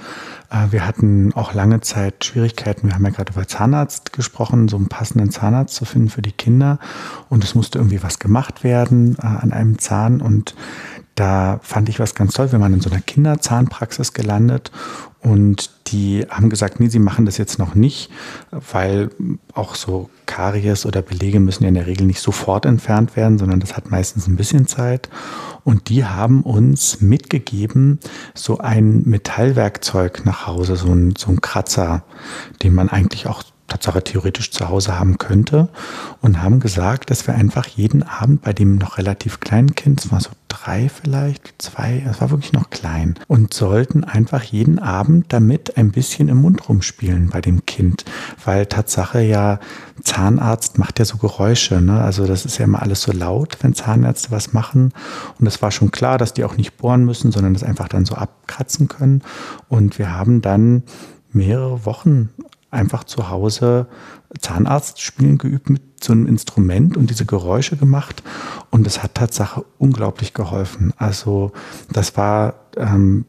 [0.49, 2.87] Äh, wir hatten auch lange Zeit Schwierigkeiten.
[2.87, 6.33] Wir haben ja gerade über Zahnarzt gesprochen, so einen passenden Zahnarzt zu finden für die
[6.33, 6.79] Kinder.
[7.29, 10.19] Und es musste irgendwie was gemacht werden äh, an einem Zahn.
[10.19, 10.53] Und
[11.19, 12.51] da fand ich was ganz toll.
[12.51, 14.71] Wir waren in so einer Kinderzahnpraxis gelandet
[15.21, 18.09] und die haben gesagt, nee, sie machen das jetzt noch nicht,
[18.51, 19.09] weil
[19.53, 23.59] auch so Karies oder Belege müssen ja in der Regel nicht sofort entfernt werden, sondern
[23.59, 25.09] das hat meistens ein bisschen Zeit.
[25.65, 27.99] Und die haben uns mitgegeben,
[28.33, 32.03] so ein Metallwerkzeug nach Hause, so ein, so ein Kratzer,
[32.63, 35.69] den man eigentlich auch Tatsache theoretisch zu Hause haben könnte
[36.21, 40.11] und haben gesagt, dass wir einfach jeden Abend bei dem noch relativ kleinen Kind, es
[40.11, 45.27] war so drei vielleicht, zwei, es war wirklich noch klein, und sollten einfach jeden Abend
[45.29, 48.03] damit ein bisschen im Mund rumspielen bei dem Kind,
[48.43, 49.59] weil Tatsache ja
[50.03, 52.01] Zahnarzt macht ja so Geräusche, ne?
[52.01, 54.93] also das ist ja immer alles so laut, wenn Zahnärzte was machen.
[55.39, 58.05] Und es war schon klar, dass die auch nicht bohren müssen, sondern das einfach dann
[58.05, 59.21] so abkratzen können.
[59.67, 60.83] Und wir haben dann
[61.31, 62.29] mehrere Wochen
[62.71, 63.87] einfach zu Hause
[64.39, 68.21] Zahnarzt spielen geübt mit so einem Instrument und diese Geräusche gemacht.
[68.69, 70.93] Und es hat Tatsache unglaublich geholfen.
[70.97, 71.51] Also
[71.91, 73.25] das war ähm,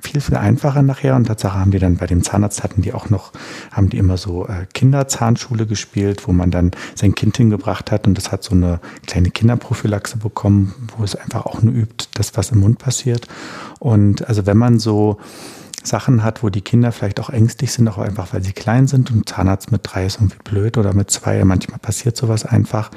[0.00, 1.16] viel, viel einfacher nachher.
[1.16, 3.32] Und Tatsache haben die dann bei dem Zahnarzt hatten die auch noch,
[3.72, 8.16] haben die immer so äh, Kinderzahnschule gespielt, wo man dann sein Kind hingebracht hat und
[8.16, 12.50] das hat so eine kleine Kinderprophylaxe bekommen, wo es einfach auch nur übt, das, was
[12.50, 13.26] im Mund passiert.
[13.80, 15.18] Und also wenn man so
[15.86, 19.10] Sachen hat, wo die Kinder vielleicht auch ängstlich sind, auch einfach weil sie klein sind
[19.10, 22.90] und Zahnarzt mit drei ist irgendwie blöd oder mit zwei, manchmal passiert sowas einfach,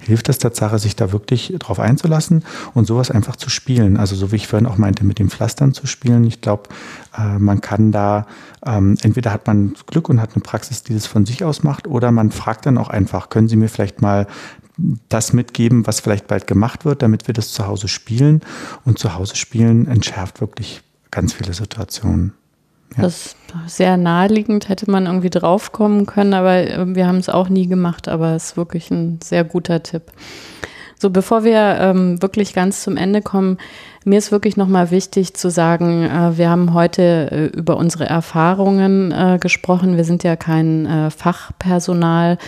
[0.00, 3.96] hilft es Tatsache, sich da wirklich drauf einzulassen und sowas einfach zu spielen.
[3.96, 6.24] Also so wie ich vorhin auch meinte, mit den Pflastern zu spielen.
[6.24, 6.64] Ich glaube,
[7.16, 8.26] äh, man kann da,
[8.64, 11.86] ähm, entweder hat man Glück und hat eine Praxis, die das von sich aus macht,
[11.86, 14.26] oder man fragt dann auch einfach, können Sie mir vielleicht mal
[15.08, 18.40] das mitgeben, was vielleicht bald gemacht wird, damit wir das zu Hause spielen.
[18.84, 20.82] Und zu Hause spielen entschärft wirklich
[21.12, 22.34] ganz viele Situationen.
[22.96, 23.04] Ja.
[23.04, 23.36] Das ist
[23.66, 28.08] sehr naheliegend, hätte man irgendwie draufkommen können, aber äh, wir haben es auch nie gemacht,
[28.08, 30.10] aber es ist wirklich ein sehr guter Tipp.
[31.02, 33.58] So, bevor wir ähm, wirklich ganz zum Ende kommen,
[34.04, 39.10] mir ist wirklich nochmal wichtig zu sagen, äh, wir haben heute äh, über unsere Erfahrungen
[39.10, 39.96] äh, gesprochen.
[39.96, 42.38] Wir sind ja kein äh, Fachpersonal.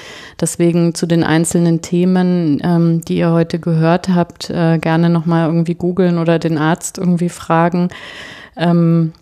[0.40, 5.74] Deswegen zu den einzelnen Themen, ähm, die ihr heute gehört habt, äh, gerne nochmal irgendwie
[5.74, 7.88] googeln oder den Arzt irgendwie fragen.
[8.56, 9.12] Ähm,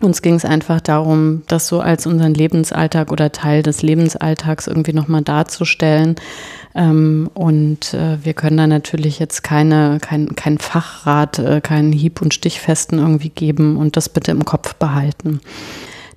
[0.00, 4.92] uns ging es einfach darum, das so als unseren Lebensalltag oder Teil des Lebensalltags irgendwie
[4.92, 6.16] nochmal darzustellen.
[6.74, 12.22] Ähm, und äh, wir können da natürlich jetzt keine, kein, kein Fachrat, äh, keinen Hieb-
[12.22, 15.40] und Stichfesten irgendwie geben und das bitte im Kopf behalten.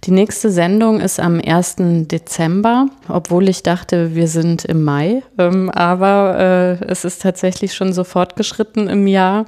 [0.04, 1.76] Die nächste Sendung ist am 1.
[2.08, 5.22] Dezember, obwohl ich dachte, wir sind im Mai.
[5.38, 9.45] Ähm, aber äh, es ist tatsächlich schon so fortgeschritten im Jahr.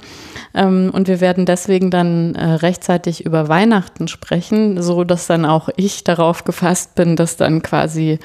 [0.54, 5.70] Ähm, und wir werden deswegen dann äh, rechtzeitig über Weihnachten sprechen, so dass dann auch
[5.74, 8.20] ich darauf gefasst bin, dass dann quasi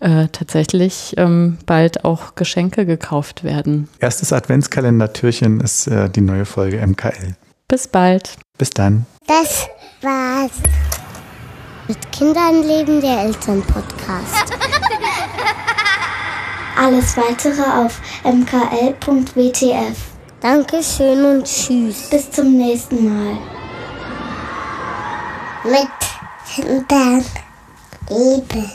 [0.00, 3.88] äh, tatsächlich ähm, bald auch Geschenke gekauft werden.
[4.00, 7.36] Erstes Adventskalender-Türchen ist äh, die neue Folge MKL.
[7.68, 8.34] Bis bald.
[8.58, 9.06] Bis dann.
[9.28, 9.68] Das
[10.02, 10.50] war's.
[11.88, 14.52] Mit Kindern leben der Elternpodcast.
[16.76, 19.96] Alles weitere auf mkl.wtf.
[20.40, 22.10] Dankeschön und tschüss.
[22.10, 23.38] Bis zum nächsten Mal.
[25.64, 25.88] Mit
[26.54, 27.24] Kindern
[28.10, 28.70] leben.